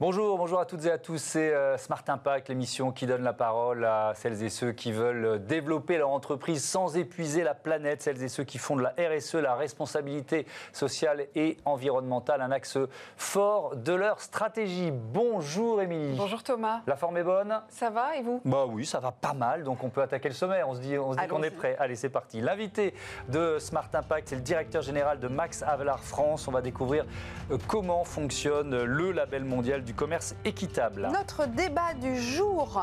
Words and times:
Bonjour, 0.00 0.38
bonjour 0.38 0.58
à 0.58 0.64
toutes 0.64 0.86
et 0.86 0.90
à 0.90 0.96
tous. 0.96 1.18
C'est 1.18 1.52
euh, 1.52 1.76
Smart 1.76 2.02
Impact, 2.08 2.48
l'émission 2.48 2.90
qui 2.90 3.04
donne 3.04 3.22
la 3.22 3.34
parole 3.34 3.84
à 3.84 4.14
celles 4.14 4.42
et 4.42 4.48
ceux 4.48 4.72
qui 4.72 4.92
veulent 4.92 5.44
développer 5.44 5.98
leur 5.98 6.08
entreprise 6.08 6.64
sans 6.64 6.96
épuiser 6.96 7.42
la 7.42 7.52
planète, 7.52 8.00
celles 8.00 8.22
et 8.22 8.28
ceux 8.28 8.44
qui 8.44 8.56
font 8.56 8.76
de 8.76 8.82
la 8.82 8.94
RSE, 8.96 9.34
la 9.34 9.56
responsabilité 9.56 10.46
sociale 10.72 11.26
et 11.34 11.58
environnementale, 11.66 12.40
un 12.40 12.50
axe 12.50 12.78
fort 13.18 13.76
de 13.76 13.92
leur 13.92 14.22
stratégie. 14.22 14.90
Bonjour 14.90 15.82
Émilie. 15.82 16.16
Bonjour 16.16 16.42
Thomas. 16.42 16.80
La 16.86 16.96
forme 16.96 17.18
est 17.18 17.22
bonne? 17.22 17.60
Ça 17.68 17.90
va 17.90 18.16
et 18.16 18.22
vous? 18.22 18.40
Bah 18.46 18.64
oui, 18.66 18.86
ça 18.86 19.00
va 19.00 19.12
pas 19.12 19.34
mal, 19.34 19.64
donc 19.64 19.84
on 19.84 19.90
peut 19.90 20.00
attaquer 20.00 20.30
le 20.30 20.34
sommet. 20.34 20.62
On 20.62 20.72
se 20.72 20.80
dit, 20.80 20.96
on 20.96 21.12
se 21.12 21.18
dit 21.18 21.26
qu'on 21.26 21.42
est 21.42 21.50
prêt. 21.50 21.76
Allez, 21.78 21.96
c'est 21.96 22.08
parti. 22.08 22.40
L'invité 22.40 22.94
de 23.28 23.58
Smart 23.58 23.90
Impact, 23.92 24.28
c'est 24.28 24.36
le 24.36 24.40
directeur 24.40 24.80
général 24.80 25.20
de 25.20 25.28
Max 25.28 25.62
Avelar 25.62 26.02
France. 26.02 26.48
On 26.48 26.52
va 26.52 26.62
découvrir 26.62 27.04
euh, 27.50 27.58
comment 27.68 28.04
fonctionne 28.04 28.82
le 28.82 29.12
label 29.12 29.44
mondial 29.44 29.84
du 29.84 29.89
du 29.90 29.94
commerce 29.94 30.36
équitable. 30.44 31.10
Notre 31.12 31.46
débat 31.46 31.94
du 32.00 32.16
jour, 32.16 32.80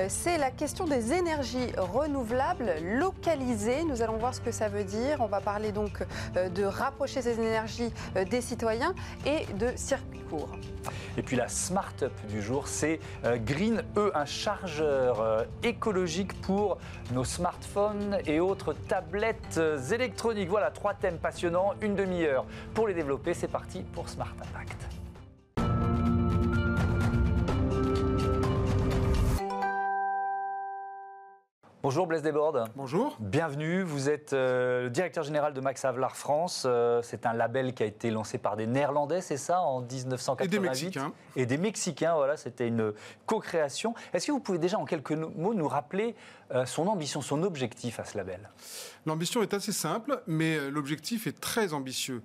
euh, 0.00 0.06
c'est 0.08 0.36
la 0.36 0.50
question 0.50 0.84
des 0.84 1.12
énergies 1.12 1.70
renouvelables 1.78 2.74
localisées. 2.82 3.84
Nous 3.84 4.02
allons 4.02 4.16
voir 4.16 4.34
ce 4.34 4.40
que 4.40 4.50
ça 4.50 4.68
veut 4.68 4.82
dire. 4.82 5.18
On 5.20 5.26
va 5.26 5.40
parler 5.40 5.70
donc 5.70 6.04
euh, 6.36 6.48
de 6.48 6.64
rapprocher 6.64 7.22
ces 7.22 7.38
énergies 7.38 7.92
euh, 8.16 8.24
des 8.24 8.40
citoyens 8.40 8.96
et 9.24 9.46
de 9.60 9.68
circuits 9.76 10.24
courts. 10.28 10.50
Et 11.16 11.22
puis 11.22 11.36
la 11.36 11.46
Smart 11.46 11.94
Up 12.02 12.12
du 12.28 12.42
jour, 12.42 12.66
c'est 12.66 12.98
Green 13.44 13.84
E, 13.96 14.10
un 14.14 14.24
chargeur 14.24 15.46
écologique 15.62 16.40
pour 16.40 16.78
nos 17.12 17.24
smartphones 17.24 18.18
et 18.26 18.40
autres 18.40 18.72
tablettes 18.72 19.60
électroniques. 19.92 20.48
Voilà, 20.48 20.70
trois 20.70 20.94
thèmes 20.94 21.18
passionnants, 21.18 21.74
une 21.80 21.94
demi-heure 21.94 22.44
pour 22.74 22.88
les 22.88 22.94
développer. 22.94 23.34
C'est 23.34 23.48
parti 23.48 23.82
pour 23.92 24.08
Smart 24.08 24.34
Impact. 24.40 24.89
Bonjour 31.82 32.06
Blaise 32.06 32.20
Desbordes. 32.20 32.68
Bonjour. 32.76 33.16
Bienvenue. 33.20 33.82
Vous 33.82 34.10
êtes 34.10 34.34
euh, 34.34 34.82
le 34.82 34.90
directeur 34.90 35.24
général 35.24 35.54
de 35.54 35.62
Max 35.62 35.82
Havelaar 35.82 36.14
France. 36.14 36.64
Euh, 36.66 37.00
c'est 37.02 37.24
un 37.24 37.32
label 37.32 37.72
qui 37.72 37.82
a 37.82 37.86
été 37.86 38.10
lancé 38.10 38.36
par 38.36 38.56
des 38.58 38.66
Néerlandais, 38.66 39.22
c'est 39.22 39.38
ça, 39.38 39.62
en 39.62 39.80
1988 39.80 40.44
Et 40.44 40.48
des 40.50 40.58
Mexicains. 40.60 41.12
Et 41.36 41.46
des 41.46 41.56
Mexicains, 41.56 42.14
voilà, 42.16 42.36
c'était 42.36 42.68
une 42.68 42.92
co-création. 43.24 43.94
Est-ce 44.12 44.26
que 44.26 44.32
vous 44.32 44.40
pouvez 44.40 44.58
déjà 44.58 44.78
en 44.78 44.84
quelques 44.84 45.12
mots 45.12 45.54
nous 45.54 45.68
rappeler 45.68 46.14
euh, 46.52 46.66
son 46.66 46.86
ambition, 46.86 47.22
son 47.22 47.42
objectif 47.44 47.98
à 47.98 48.04
ce 48.04 48.18
label? 48.18 48.50
L'ambition 49.06 49.42
est 49.42 49.54
assez 49.54 49.72
simple, 49.72 50.22
mais 50.26 50.70
l'objectif 50.70 51.26
est 51.26 51.40
très 51.40 51.72
ambitieux. 51.72 52.22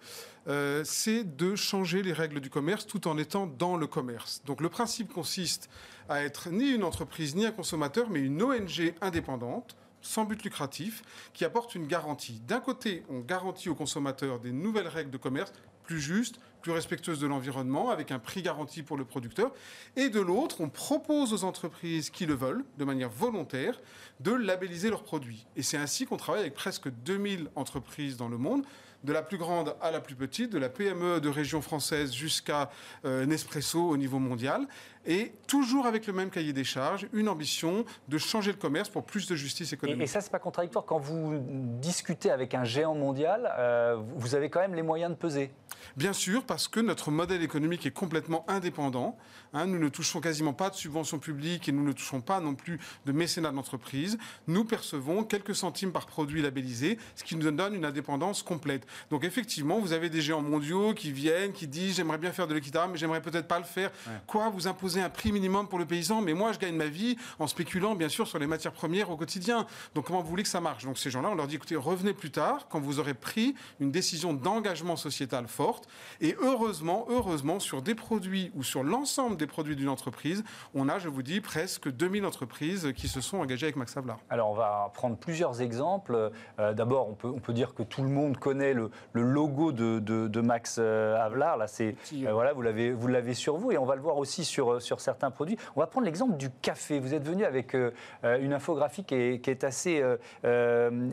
C'est 0.84 1.36
de 1.36 1.56
changer 1.56 2.04
les 2.04 2.14
règles 2.14 2.40
du 2.40 2.50
commerce 2.50 2.86
tout 2.86 3.08
en 3.08 3.18
étant 3.18 3.48
dans 3.48 3.78
le 3.78 3.88
commerce. 3.88 4.42
Donc 4.46 4.62
le 4.62 4.70
principe 4.70 5.12
consiste 5.12 5.70
à 6.10 6.24
être 6.24 6.50
ni 6.50 6.70
une 6.70 6.84
entreprise 6.84 7.36
ni 7.36 7.46
un 7.46 7.52
consommateur, 7.52 8.10
mais 8.10 8.20
une 8.20 8.42
ONG 8.42 8.94
indépendante 9.02 9.76
sans 10.06 10.24
but 10.24 10.44
lucratif, 10.44 11.02
qui 11.34 11.46
apporte 11.46 11.76
une 11.76 11.88
garantie. 11.88 12.40
D'un 12.48 12.60
côté, 12.60 13.04
on 13.10 13.20
garantit 13.22 13.70
aux 13.70 13.76
consommateurs 13.76 14.40
des 14.40 14.52
nouvelles 14.52 14.88
règles 14.88 15.10
de 15.10 15.18
commerce 15.18 15.52
plus 15.84 16.00
justes, 16.00 16.40
plus 16.62 16.72
respectueuses 16.72 17.20
de 17.20 17.28
l'environnement, 17.28 17.90
avec 17.90 18.12
un 18.12 18.20
prix 18.20 18.42
garanti 18.42 18.82
pour 18.82 18.98
le 18.98 19.06
producteur. 19.06 19.52
Et 19.96 20.10
de 20.10 20.20
l'autre, 20.20 20.62
on 20.62 20.70
propose 20.70 21.34
aux 21.34 21.44
entreprises 21.44 22.10
qui 22.10 22.26
le 22.26 22.34
veulent, 22.34 22.66
de 22.78 22.86
manière 22.86 23.10
volontaire, 23.10 23.80
de 24.20 24.32
labelliser 24.32 24.90
leurs 24.90 25.04
produits. 25.04 25.46
Et 25.56 25.64
c'est 25.64 25.78
ainsi 25.78 26.06
qu'on 26.06 26.18
travaille 26.18 26.42
avec 26.42 26.54
presque 26.54 26.90
2000 26.90 27.50
entreprises 27.56 28.18
dans 28.18 28.30
le 28.30 28.38
monde, 28.38 28.64
de 29.06 29.14
la 29.14 29.22
plus 29.22 29.38
grande 29.38 29.76
à 29.82 29.92
la 29.92 30.02
plus 30.02 30.16
petite, 30.16 30.52
de 30.52 30.58
la 30.58 30.68
PME 30.70 31.22
de 31.22 31.30
région 31.30 31.62
française 31.62 32.14
jusqu'à 32.14 32.70
euh, 33.06 33.26
Nespresso 33.26 33.80
au 33.80 33.98
niveau 33.98 34.20
mondial, 34.20 34.68
et 35.06 35.34
toujours 35.48 35.86
avec 35.86 36.08
le 36.08 36.14
même 36.14 36.30
cahier 36.30 36.54
des 36.54 36.64
charges, 36.64 37.08
une 37.14 37.30
ambition 37.30 37.86
de 38.08 38.18
changer 38.18 38.52
le 38.52 38.58
commerce 38.58 38.90
pour 38.90 39.04
plus 39.04 39.28
de 39.28 39.36
justice 39.36 39.74
économique. 39.74 40.04
Et, 40.04 40.08
ça, 40.08 40.22
c'est 40.22 40.32
pas 40.32 40.40
contradictoire 40.40 40.86
quand 40.86 41.00
vous 41.00 41.40
discutez 41.80 42.32
avec 42.32 42.54
un 42.54 42.64
géant 42.64 42.96
mondial, 42.96 43.52
euh, 43.58 43.98
vous 44.16 44.36
avez 44.36 44.50
quand 44.50 44.60
même 44.60 44.76
les 44.76 44.84
moyens 44.84 45.12
de 45.12 45.18
peser. 45.18 45.52
Bien 45.96 46.14
sûr, 46.14 46.44
parce 46.44 46.68
que 46.68 46.80
notre 46.80 47.12
modèle 47.12 47.44
économique 47.44 47.86
est 47.86 47.92
complètement 47.92 48.44
indépendant. 48.50 49.18
Hein, 49.54 49.68
nous 49.68 49.80
ne 49.80 49.90
touchons 49.90 50.20
quasiment 50.20 50.54
pas 50.54 50.70
de 50.70 50.76
subventions 50.76 51.20
publiques 51.20 51.70
et 51.70 51.72
nous 51.72 51.84
ne 51.84 51.94
touchons 51.94 52.22
pas 52.22 52.40
non 52.40 52.56
plus 52.56 52.80
de 53.06 53.12
mécénat 53.12 53.52
d'entreprise. 53.52 54.18
Nous 54.48 54.66
percevons 54.66 55.24
quelques 55.24 55.56
centimes 55.56 55.92
par 55.92 56.06
produit 56.08 56.42
labellisé, 56.42 56.98
ce 57.16 57.24
qui 57.24 57.36
nous 57.36 57.50
donne 57.52 57.76
une 57.76 57.86
indépendance 57.86 58.44
complète. 58.44 58.86
Donc 59.10 59.24
effectivement, 59.24 59.80
vous 59.80 59.94
avez 59.94 60.10
des 60.10 60.22
géants 60.22 60.42
mondiaux 60.42 60.94
qui 60.94 61.12
viennent, 61.12 61.54
qui 61.54 61.68
disent 61.68 61.96
j'aimerais 61.96 62.18
bien 62.18 62.32
faire 62.32 62.48
de 62.48 62.54
l'équitable, 62.54 62.94
mais 62.94 62.98
j'aimerais 62.98 63.22
peut-être 63.22 63.48
pas 63.48 63.60
le 63.60 63.66
faire. 63.66 63.92
Quoi 64.28 64.50
Vous 64.50 64.68
imposez 64.68 64.95
un 65.02 65.10
prix 65.10 65.32
minimum 65.32 65.68
pour 65.68 65.80
le 65.80 65.86
paysan, 65.86 66.22
mais 66.22 66.34
moi 66.34 66.52
je 66.54 66.60
gagne 66.60 66.76
ma 66.76 66.88
vie 66.88 67.18
en 67.40 67.48
spéculant 67.48 67.96
bien 67.96 68.10
sûr 68.10 68.28
sur 68.28 68.40
les 68.40 68.48
matières 68.48 68.74
premières 68.74 69.10
au 69.10 69.18
quotidien. 69.18 69.66
Donc 69.94 70.06
comment 70.06 70.22
vous 70.22 70.30
voulez 70.30 70.44
que 70.44 70.50
ça 70.50 70.62
marche? 70.62 70.86
Donc 70.86 70.98
ces 70.98 71.10
gens-là, 71.10 71.30
on 71.32 71.36
leur 71.36 71.48
dit 71.48 71.56
écoutez, 71.56 71.76
revenez 71.76 72.14
plus 72.14 72.32
tard 72.32 72.68
quand 72.70 72.80
vous 72.80 73.00
aurez 73.00 73.14
pris 73.14 73.56
une 73.80 73.92
décision 73.92 74.34
d'engagement 74.34 74.96
sociétal 74.96 75.48
forte. 75.48 75.88
Et 76.22 76.36
heureusement, 76.40 77.06
heureusement, 77.10 77.60
sur 77.60 77.82
des 77.82 77.96
produits 77.96 78.52
ou 78.56 78.64
sur 78.64 78.84
l'ensemble 78.84 79.38
des 79.38 79.48
produits 79.48 79.76
d'une 79.76 79.90
entreprise, 79.90 80.44
on 80.74 80.90
a, 80.90 81.00
je 81.00 81.10
vous 81.10 81.24
dis, 81.24 81.42
presque 81.42 81.90
2000 81.90 82.26
entreprises 82.26 82.94
qui 82.96 83.08
se 83.08 83.22
sont 83.22 83.38
engagées 83.38 83.68
avec 83.68 83.76
Max 83.76 83.96
Havelaar. 83.98 84.20
Alors 84.30 84.50
on 84.50 84.56
va 84.56 84.92
prendre 84.94 85.18
plusieurs 85.18 85.62
exemples. 85.62 86.32
Euh, 86.60 86.74
d'abord, 86.74 87.10
on 87.10 87.14
peut, 87.14 87.28
on 87.28 87.40
peut 87.40 87.54
dire 87.54 87.74
que 87.74 87.84
tout 87.84 88.04
le 88.04 88.10
monde 88.10 88.38
connaît 88.38 88.74
le, 88.74 88.90
logo 89.14 89.72
de, 89.72 90.00
de, 90.00 90.42
Max 90.42 90.78
euh, 90.80 91.18
Havelaar. 91.18 91.58
Là, 91.58 91.68
c'est 91.68 91.96
euh, 92.14 92.34
voilà, 92.34 92.54
vous 92.54 92.62
l'avez 92.62 92.92
vous 92.92 93.08
l'avez 93.08 93.34
sur 93.34 93.58
vous 93.58 93.72
et 93.72 93.78
on 93.78 93.86
va 93.86 93.96
le 93.96 94.02
voir 94.02 94.18
aussi 94.18 94.46
sur 94.46 94.82
sur 94.86 95.02
certains 95.02 95.32
produits. 95.32 95.58
On 95.76 95.80
va 95.80 95.88
prendre 95.88 96.06
l'exemple 96.06 96.38
du 96.38 96.50
café. 96.50 97.00
Vous 97.00 97.14
êtes 97.14 97.26
venu 97.26 97.44
avec 97.44 97.76
une 98.24 98.54
infographie 98.54 99.04
qui 99.04 99.16
est, 99.16 99.42
qui 99.42 99.50
est 99.50 99.64
assez 99.64 100.04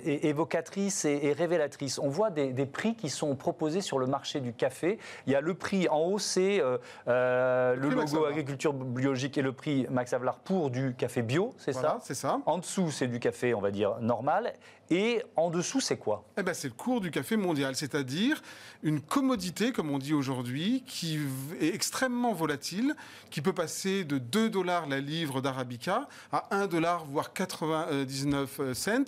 évocatrice 0.05 1.05
et, 1.05 1.33
révélatrice. 1.33 1.99
On 1.99 2.09
voit 2.09 2.31
des, 2.31 2.53
des 2.53 2.67
prix 2.67 2.95
qui 2.95 3.09
sont 3.09 3.35
proposés 3.35 3.81
sur 3.81 3.99
le 3.99 4.07
marché 4.07 4.41
du 4.41 4.53
café. 4.53 4.99
Il 5.27 5.33
y 5.33 5.37
a 5.37 5.41
le 5.41 5.55
prix 5.55 5.89
en 5.89 6.01
haut, 6.01 6.19
c'est 6.19 6.63
le, 7.07 7.75
logo 7.77 8.27
agriculture 8.27 8.73
biologique 8.73 9.39
et 9.39 9.43
le 9.43 9.53
prix 9.53 9.87
Max 9.91 10.13
Havelaar 10.13 10.39
pour 10.39 10.71
du 10.71 10.95
café 10.95 11.23
bio, 11.23 11.55
c'est 11.57 11.73
ça 11.73 11.99
C'est 12.03 12.15
ça. 12.15 12.41
En 12.47 12.59
dessous, 12.59 12.91
c'est 12.91 13.09
du 13.09 13.21
café, 13.21 13.55
on 13.55 13.61
va 13.61 13.71
dire, 13.71 13.99
normal. 14.01 14.53
Et 14.91 15.23
en 15.37 15.49
dessous, 15.49 15.81
c'est 15.81 15.97
quoi? 15.97 16.25
Eh 16.37 16.43
ben, 16.43 16.53
c'est 16.53 16.69
le 16.69 16.75
cours 16.75 17.01
du 17.01 17.11
café 17.11 17.37
mondial, 17.37 17.75
c'est-à-dire 17.77 18.43
une 18.83 19.01
commodité, 19.01 19.73
comme 19.73 19.91
on 19.91 19.99
dit 19.99 20.13
aujourd'hui, 20.13 20.85
qui 20.87 21.19
est 21.61 21.75
extrêmement 21.75 22.35
volatile, 22.35 22.95
qui 23.31 23.41
peut 23.41 23.52
passer 23.53 24.05
de 24.05 24.19
2 24.19 24.51
dollars 24.51 24.89
la 24.89 25.01
livre 25.01 25.41
d'Arabica 25.41 26.09
à 26.31 26.55
1 26.55 26.67
dollar, 26.67 27.05
voire 27.07 27.33
99 27.33 28.73
cents, 28.75 29.05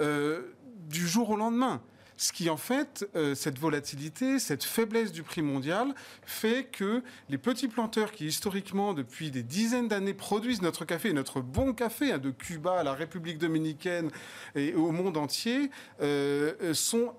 euh, 0.00 0.42
du 0.88 1.06
jour 1.06 1.30
au 1.30 1.36
lendemain. 1.36 1.80
Ce 2.18 2.32
qui, 2.32 2.48
en 2.48 2.56
fait, 2.56 3.06
euh, 3.14 3.34
cette 3.34 3.58
volatilité, 3.58 4.38
cette 4.38 4.64
faiblesse 4.64 5.12
du 5.12 5.22
prix 5.22 5.42
mondial, 5.42 5.94
fait 6.24 6.64
que 6.64 7.02
les 7.28 7.36
petits 7.36 7.68
planteurs 7.68 8.10
qui, 8.10 8.26
historiquement, 8.26 8.94
depuis 8.94 9.30
des 9.30 9.42
dizaines 9.42 9.88
d'années, 9.88 10.14
produisent 10.14 10.62
notre 10.62 10.86
café, 10.86 11.12
notre 11.12 11.42
bon 11.42 11.74
café, 11.74 12.12
hein, 12.12 12.18
de 12.18 12.30
Cuba 12.30 12.80
à 12.80 12.84
la 12.84 12.94
République 12.94 13.36
dominicaine 13.36 14.10
et 14.54 14.72
au 14.74 14.92
monde 14.92 15.18
entier, 15.18 15.70
euh, 16.00 16.72
sont 16.72 17.12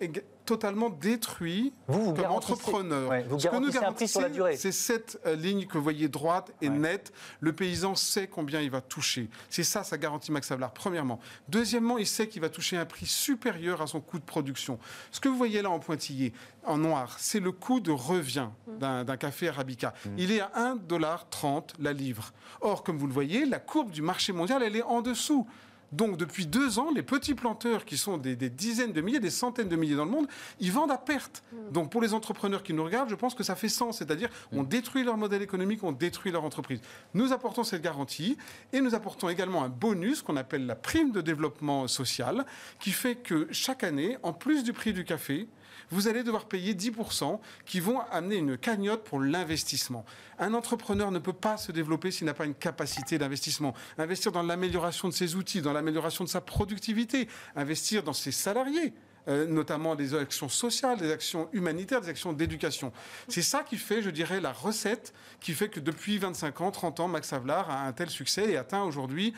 totalement 0.47 0.89
détruit 0.89 1.73
vous, 1.87 2.13
comme 2.13 2.25
entrepreneur. 2.25 3.11
vous 3.29 3.39
Ce 3.39 3.47
que 3.47 3.55
nous 3.57 3.77
un 3.77 3.91
prix 3.91 4.07
sur 4.07 4.21
la 4.21 4.29
durée. 4.29 4.55
C'est 4.55 4.71
cette 4.71 5.19
euh, 5.25 5.35
ligne 5.35 5.67
que 5.67 5.77
vous 5.77 5.83
voyez 5.83 6.07
droite 6.07 6.51
et 6.61 6.69
nette. 6.69 7.11
Le 7.41 7.53
paysan 7.53 7.95
sait 7.95 8.27
combien 8.27 8.61
il 8.61 8.71
va 8.71 8.81
toucher. 8.81 9.29
C'est 9.49 9.65
ça, 9.65 9.83
ça 9.83 9.97
garantit 9.97 10.31
Max 10.31 10.49
Havelaar, 10.49 10.71
premièrement. 10.71 11.19
Deuxièmement, 11.49 11.97
il 11.97 12.07
sait 12.07 12.27
qu'il 12.29 12.41
va 12.41 12.49
toucher 12.49 12.77
un 12.77 12.85
prix 12.85 13.05
supérieur 13.05 13.81
à 13.81 13.87
son 13.87 13.99
coût 13.99 14.19
de 14.19 14.23
production. 14.23 14.79
Ce 15.11 15.19
que 15.19 15.27
vous 15.27 15.37
voyez 15.37 15.61
là 15.61 15.69
en 15.69 15.79
pointillé, 15.79 16.31
en 16.63 16.77
noir, 16.77 17.17
c'est 17.19 17.41
le 17.41 17.51
coût 17.51 17.81
de 17.81 17.91
revient 17.91 18.49
d'un 18.79 19.17
café 19.17 19.49
Arabica. 19.49 19.93
Mm. 20.05 20.09
Il 20.17 20.31
est 20.31 20.41
à 20.41 20.51
1,30$ 20.55 21.73
la 21.79 21.91
livre. 21.91 22.31
Or, 22.61 22.83
comme 22.83 22.97
vous 22.97 23.07
le 23.07 23.13
voyez, 23.13 23.45
la 23.45 23.59
courbe 23.59 23.91
du 23.91 24.01
marché 24.01 24.31
mondial, 24.31 24.63
elle 24.63 24.77
est 24.77 24.83
en 24.83 25.01
dessous. 25.01 25.45
Donc 25.91 26.17
depuis 26.17 26.45
deux 26.45 26.79
ans, 26.79 26.89
les 26.93 27.03
petits 27.03 27.33
planteurs 27.33 27.85
qui 27.85 27.97
sont 27.97 28.17
des, 28.17 28.35
dizaines 28.35 28.91
de 28.91 29.01
milliers, 29.01 29.19
des 29.19 29.29
centaines 29.29 29.69
de 29.69 29.75
milliers 29.75 29.95
dans 29.95 30.05
le 30.05 30.11
monde, 30.11 30.27
ils 30.59 30.71
vendent 30.71 30.91
à 30.91 30.97
perte. 30.97 31.43
Mm. 31.51 31.71
Donc 31.71 31.91
pour 31.91 32.01
les 32.01 32.13
entrepreneurs 32.13 32.63
qui 32.63 32.73
nous 32.73 32.83
regardent, 32.83 33.09
je 33.09 33.15
pense 33.15 33.35
que 33.35 33.43
ça 33.43 33.55
fait 33.55 33.69
sens. 33.69 33.99
C'est-à-dire, 33.99 34.29
on 34.51 34.63
mm. 34.63 34.67
détruit 34.67 35.03
leur 35.03 35.17
modèle 35.17 35.41
économique, 35.41 35.83
on 35.83 35.91
détruit 35.91 36.31
leur 36.31 36.43
entreprise. 36.43 36.81
Nous 37.13 37.31
apportons 37.31 37.63
cette 37.63 37.81
garantie 37.81 38.37
et 38.73 38.81
nous 38.81 38.95
apportons 38.95 39.29
également 39.29 39.63
un 39.63 39.69
bonus 39.69 40.21
qu'on 40.21 40.37
appelle 40.37 40.65
la 40.65 40.75
prime 40.75 41.11
de 41.11 41.21
développement 41.21 41.87
social, 41.87 42.45
qui 42.79 42.91
fait 42.91 43.15
que 43.15 43.47
chaque 43.51 43.83
année, 43.83 44.17
en 44.23 44.33
plus 44.33 44.63
du 44.63 44.73
prix 44.73 44.93
du 44.93 45.03
café, 45.03 45.47
vous 45.91 46.07
allez 46.07 46.23
devoir 46.23 46.45
payer 46.45 46.73
10% 46.73 47.39
qui 47.65 47.79
vont 47.79 47.99
amener 48.11 48.37
une 48.37 48.57
cagnotte 48.57 49.03
pour 49.03 49.19
l'investissement. 49.19 50.05
Un 50.39 50.53
entrepreneur 50.53 51.11
ne 51.11 51.19
peut 51.19 51.33
pas 51.33 51.57
se 51.57 51.71
développer 51.71 52.11
s'il 52.11 52.25
n'a 52.25 52.33
pas 52.33 52.45
une 52.45 52.55
capacité 52.55 53.17
d'investissement. 53.17 53.73
Investir 53.97 54.31
dans 54.31 54.43
l'amélioration 54.43 55.07
de 55.07 55.13
ses 55.13 55.35
outils, 55.35 55.61
dans 55.61 55.73
l'amélioration 55.73 56.23
de 56.23 56.29
sa 56.29 56.41
productivité, 56.41 57.27
investir 57.55 58.03
dans 58.03 58.13
ses 58.13 58.31
salariés 58.31 58.93
euh, 59.27 59.45
notamment 59.45 59.95
des 59.95 60.15
actions 60.15 60.47
sociales, 60.47 60.97
des 60.97 61.11
actions 61.11 61.49
humanitaires, 61.51 61.99
des 61.99 62.07
actions 62.07 62.31
d'éducation. 62.31 62.93
C'est 63.27 63.41
ça 63.41 63.61
qui 63.61 63.75
fait, 63.75 64.01
je 64.01 64.09
dirais, 64.09 64.39
la 64.39 64.53
recette 64.53 65.13
qui 65.41 65.51
fait 65.51 65.67
que 65.67 65.81
depuis 65.81 66.17
25 66.17 66.61
ans, 66.61 66.71
30 66.71 67.01
ans, 67.01 67.07
Max 67.09 67.33
Havelaar 67.33 67.69
a 67.69 67.87
un 67.87 67.91
tel 67.91 68.09
succès 68.09 68.49
et 68.49 68.55
atteint 68.55 68.83
aujourd'hui 68.83 69.33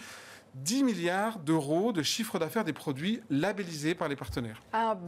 10 0.56 0.84
milliards 0.84 1.40
d'euros 1.40 1.92
de 1.92 2.01
chiffre 2.01 2.40
d'affaires 2.40 2.63
des 2.63 2.74
produits 2.74 3.22
labellisés 3.30 3.96
par 3.96 4.07
les 4.07 4.16
partenaires. 4.16 4.62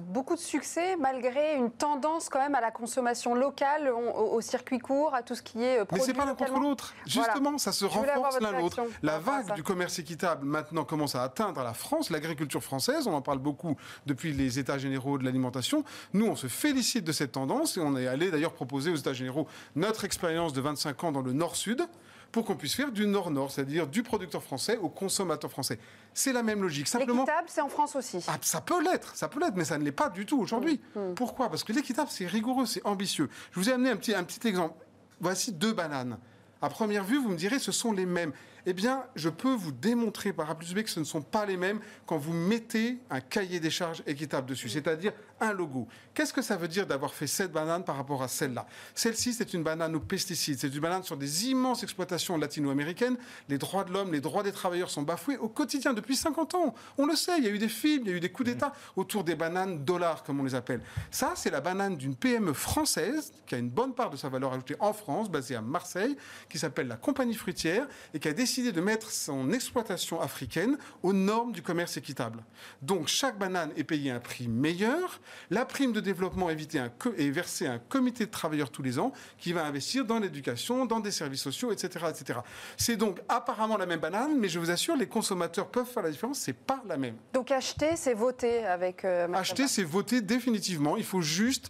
beaucoup 0.09 0.35
de 0.35 0.39
succès 0.39 0.95
malgré 0.97 1.55
une 1.55 1.71
tendance 1.71 2.29
quand 2.29 2.39
même 2.39 2.55
à 2.55 2.61
la 2.61 2.71
consommation 2.71 3.35
locale, 3.35 3.89
au, 3.89 4.41
circuit 4.41 4.79
court, 4.79 5.13
à 5.13 5.23
tout 5.23 5.35
ce 5.35 5.41
qui 5.41 5.63
est 5.63 5.85
produit 5.85 5.99
Mais 5.99 6.05
c'est 6.05 6.13
pas 6.13 6.25
l'un 6.25 6.35
contre 6.35 6.59
l'autre. 6.59 6.93
Justement, 7.05 7.57
ça 7.57 7.71
se 7.71 7.85
renforce 7.85 8.39
l'un 8.39 8.51
l'autre. 8.51 8.81
La 9.01 9.19
vague 9.19 9.53
du 9.55 9.63
commerce 9.63 9.99
équitable 9.99 10.45
maintenant 10.45 10.83
commence 10.83 11.15
à 11.15 11.23
atteindre 11.23 11.63
la 11.63 11.73
France, 11.73 12.09
l'agriculture 12.09 12.63
française. 12.63 13.07
On 13.07 13.13
en 13.13 13.21
parle 13.21 13.39
beaucoup 13.39 13.75
depuis 14.05 14.33
les 14.33 14.59
États 14.59 14.77
généraux 14.77 15.17
de 15.17 15.23
l'alimentation. 15.23 15.83
Nous, 16.13 16.25
on 16.25 16.35
se 16.35 16.47
félicite 16.47 17.03
de 17.03 17.11
cette 17.11 17.33
tendance 17.33 17.77
et 17.77 17.81
on 17.81 17.95
est 17.97 18.07
allé 18.07 18.31
d'ailleurs 18.31 18.53
proposer 18.53 18.91
aux 18.91 18.95
États 18.95 19.13
généraux 19.13 19.47
notre 19.75 20.05
expérience 20.05 20.53
de 20.53 20.61
25 20.61 21.03
ans 21.03 21.11
dans 21.11 21.21
le 21.21 21.33
Nord-Sud 21.33 21.87
pour 22.31 22.45
qu'on 22.45 22.55
puisse 22.55 22.75
faire 22.75 22.91
du 22.91 23.05
nord-nord, 23.07 23.51
c'est-à-dire 23.51 23.87
du 23.87 24.03
producteur 24.03 24.41
français 24.41 24.77
au 24.77 24.89
consommateur 24.89 25.51
français. 25.51 25.79
C'est 26.13 26.33
la 26.33 26.43
même 26.43 26.61
logique. 26.61 26.87
Simplement, 26.87 27.23
l'équitable, 27.23 27.47
c'est 27.49 27.61
en 27.61 27.69
France 27.69 27.95
aussi. 27.95 28.23
Ah, 28.27 28.37
ça 28.41 28.61
peut 28.61 28.81
l'être, 28.83 29.15
ça 29.15 29.27
peut 29.27 29.39
l'être, 29.39 29.55
mais 29.55 29.65
ça 29.65 29.77
ne 29.77 29.83
l'est 29.83 29.91
pas 29.91 30.09
du 30.09 30.25
tout 30.25 30.39
aujourd'hui. 30.39 30.79
Mmh, 30.95 30.99
mmh. 30.99 31.15
Pourquoi? 31.15 31.49
Parce 31.49 31.63
que 31.63 31.73
l'équitable, 31.73 32.09
c'est 32.09 32.27
rigoureux, 32.27 32.65
c'est 32.65 32.85
ambitieux. 32.85 33.29
Je 33.51 33.59
vous 33.59 33.69
ai 33.69 33.73
amené 33.73 33.89
un 33.89 33.97
petit, 33.97 34.13
un 34.13 34.23
petit 34.23 34.47
exemple. 34.47 34.75
Voici 35.19 35.51
deux 35.51 35.73
bananes. 35.73 36.17
À 36.61 36.69
première 36.69 37.03
vue, 37.03 37.17
vous 37.17 37.29
me 37.29 37.35
direz, 37.35 37.59
ce 37.59 37.71
sont 37.71 37.91
les 37.91 38.05
mêmes 38.05 38.33
eh 38.65 38.73
bien, 38.73 39.03
je 39.15 39.29
peux 39.29 39.53
vous 39.53 39.71
démontrer 39.71 40.33
par 40.33 40.49
A 40.49 40.55
plus 40.55 40.73
B 40.73 40.83
que 40.83 40.89
ce 40.89 40.99
ne 40.99 41.05
sont 41.05 41.21
pas 41.21 41.45
les 41.45 41.57
mêmes 41.57 41.79
quand 42.05 42.17
vous 42.17 42.33
mettez 42.33 42.97
un 43.09 43.21
cahier 43.21 43.59
des 43.59 43.69
charges 43.69 44.03
équitable 44.05 44.47
dessus, 44.47 44.69
c'est-à-dire 44.69 45.13
un 45.39 45.53
logo. 45.53 45.87
Qu'est-ce 46.13 46.33
que 46.33 46.41
ça 46.41 46.55
veut 46.55 46.67
dire 46.67 46.85
d'avoir 46.85 47.13
fait 47.13 47.25
cette 47.25 47.51
banane 47.51 47.83
par 47.83 47.97
rapport 47.97 48.21
à 48.21 48.27
celle-là? 48.27 48.67
Celle-ci, 48.93 49.33
c'est 49.33 49.53
une 49.53 49.63
banane 49.63 49.95
aux 49.95 49.99
pesticides, 49.99 50.59
c'est 50.59 50.67
une 50.67 50.79
banane 50.79 51.03
sur 51.03 51.17
des 51.17 51.47
immenses 51.47 51.81
exploitations 51.81 52.37
latino-américaines. 52.37 53.17
Les 53.49 53.57
droits 53.57 53.83
de 53.83 53.91
l'homme, 53.91 54.11
les 54.11 54.21
droits 54.21 54.43
des 54.43 54.51
travailleurs 54.51 54.91
sont 54.91 55.01
bafoués 55.01 55.37
au 55.37 55.49
quotidien 55.49 55.93
depuis 55.93 56.15
50 56.15 56.55
ans. 56.55 56.75
On 56.97 57.07
le 57.07 57.15
sait, 57.15 57.37
il 57.39 57.43
y 57.43 57.47
a 57.47 57.49
eu 57.49 57.57
des 57.57 57.69
films, 57.69 58.03
il 58.05 58.11
y 58.11 58.13
a 58.13 58.17
eu 58.17 58.19
des 58.19 58.31
coups 58.31 58.49
d'État 58.49 58.71
autour 58.95 59.23
des 59.23 59.35
bananes 59.35 59.83
dollars, 59.83 60.23
comme 60.23 60.39
on 60.39 60.43
les 60.43 60.55
appelle. 60.55 60.81
Ça, 61.09 61.33
c'est 61.35 61.49
la 61.49 61.61
banane 61.61 61.97
d'une 61.97 62.15
PME 62.15 62.53
française 62.53 63.33
qui 63.47 63.55
a 63.55 63.57
une 63.57 63.69
bonne 63.69 63.95
part 63.95 64.11
de 64.11 64.17
sa 64.17 64.29
valeur 64.29 64.53
ajoutée 64.53 64.75
en 64.79 64.93
France, 64.93 65.29
basée 65.31 65.55
à 65.55 65.61
Marseille, 65.61 66.15
qui 66.49 66.59
s'appelle 66.59 66.87
la 66.87 66.97
Compagnie 66.97 67.33
Fruitière 67.33 67.87
et 68.13 68.19
qui 68.19 68.27
a 68.27 68.33
décidé 68.33 68.50
décidé 68.51 68.73
de 68.73 68.81
mettre 68.81 69.11
son 69.11 69.53
exploitation 69.53 70.19
africaine 70.19 70.77
aux 71.03 71.13
normes 71.13 71.53
du 71.53 71.61
commerce 71.61 71.95
équitable. 71.95 72.43
Donc 72.81 73.07
chaque 73.07 73.39
banane 73.39 73.71
est 73.77 73.85
payée 73.85 74.11
un 74.11 74.19
prix 74.19 74.49
meilleur. 74.49 75.21
La 75.49 75.63
prime 75.63 75.93
de 75.93 76.01
développement 76.01 76.49
est, 76.49 76.75
est 76.75 77.29
versée 77.29 77.65
à 77.65 77.71
un 77.71 77.79
comité 77.79 78.25
de 78.25 78.29
travailleurs 78.29 78.69
tous 78.69 78.83
les 78.83 78.99
ans 78.99 79.13
qui 79.37 79.53
va 79.53 79.63
investir 79.63 80.03
dans 80.03 80.19
l'éducation, 80.19 80.85
dans 80.85 80.99
des 80.99 81.11
services 81.11 81.43
sociaux, 81.43 81.71
etc. 81.71 82.07
etc. 82.09 82.39
C'est 82.75 82.97
donc 82.97 83.19
apparemment 83.29 83.77
la 83.77 83.85
même 83.85 84.01
banane, 84.01 84.37
mais 84.37 84.49
je 84.49 84.59
vous 84.59 84.69
assure, 84.69 84.97
les 84.97 85.07
consommateurs 85.07 85.69
peuvent 85.69 85.87
faire 85.87 86.03
la 86.03 86.11
différence, 86.11 86.39
c'est 86.39 86.51
pas 86.51 86.83
la 86.89 86.97
même. 86.97 87.15
Donc 87.31 87.51
acheter, 87.51 87.95
c'est 87.95 88.13
voter 88.13 88.65
avec... 88.65 89.05
Euh, 89.05 89.31
acheter, 89.33 89.69
c'est 89.69 89.85
voter 89.85 90.19
définitivement. 90.19 90.97
Il 90.97 91.05
faut 91.05 91.21
juste, 91.21 91.69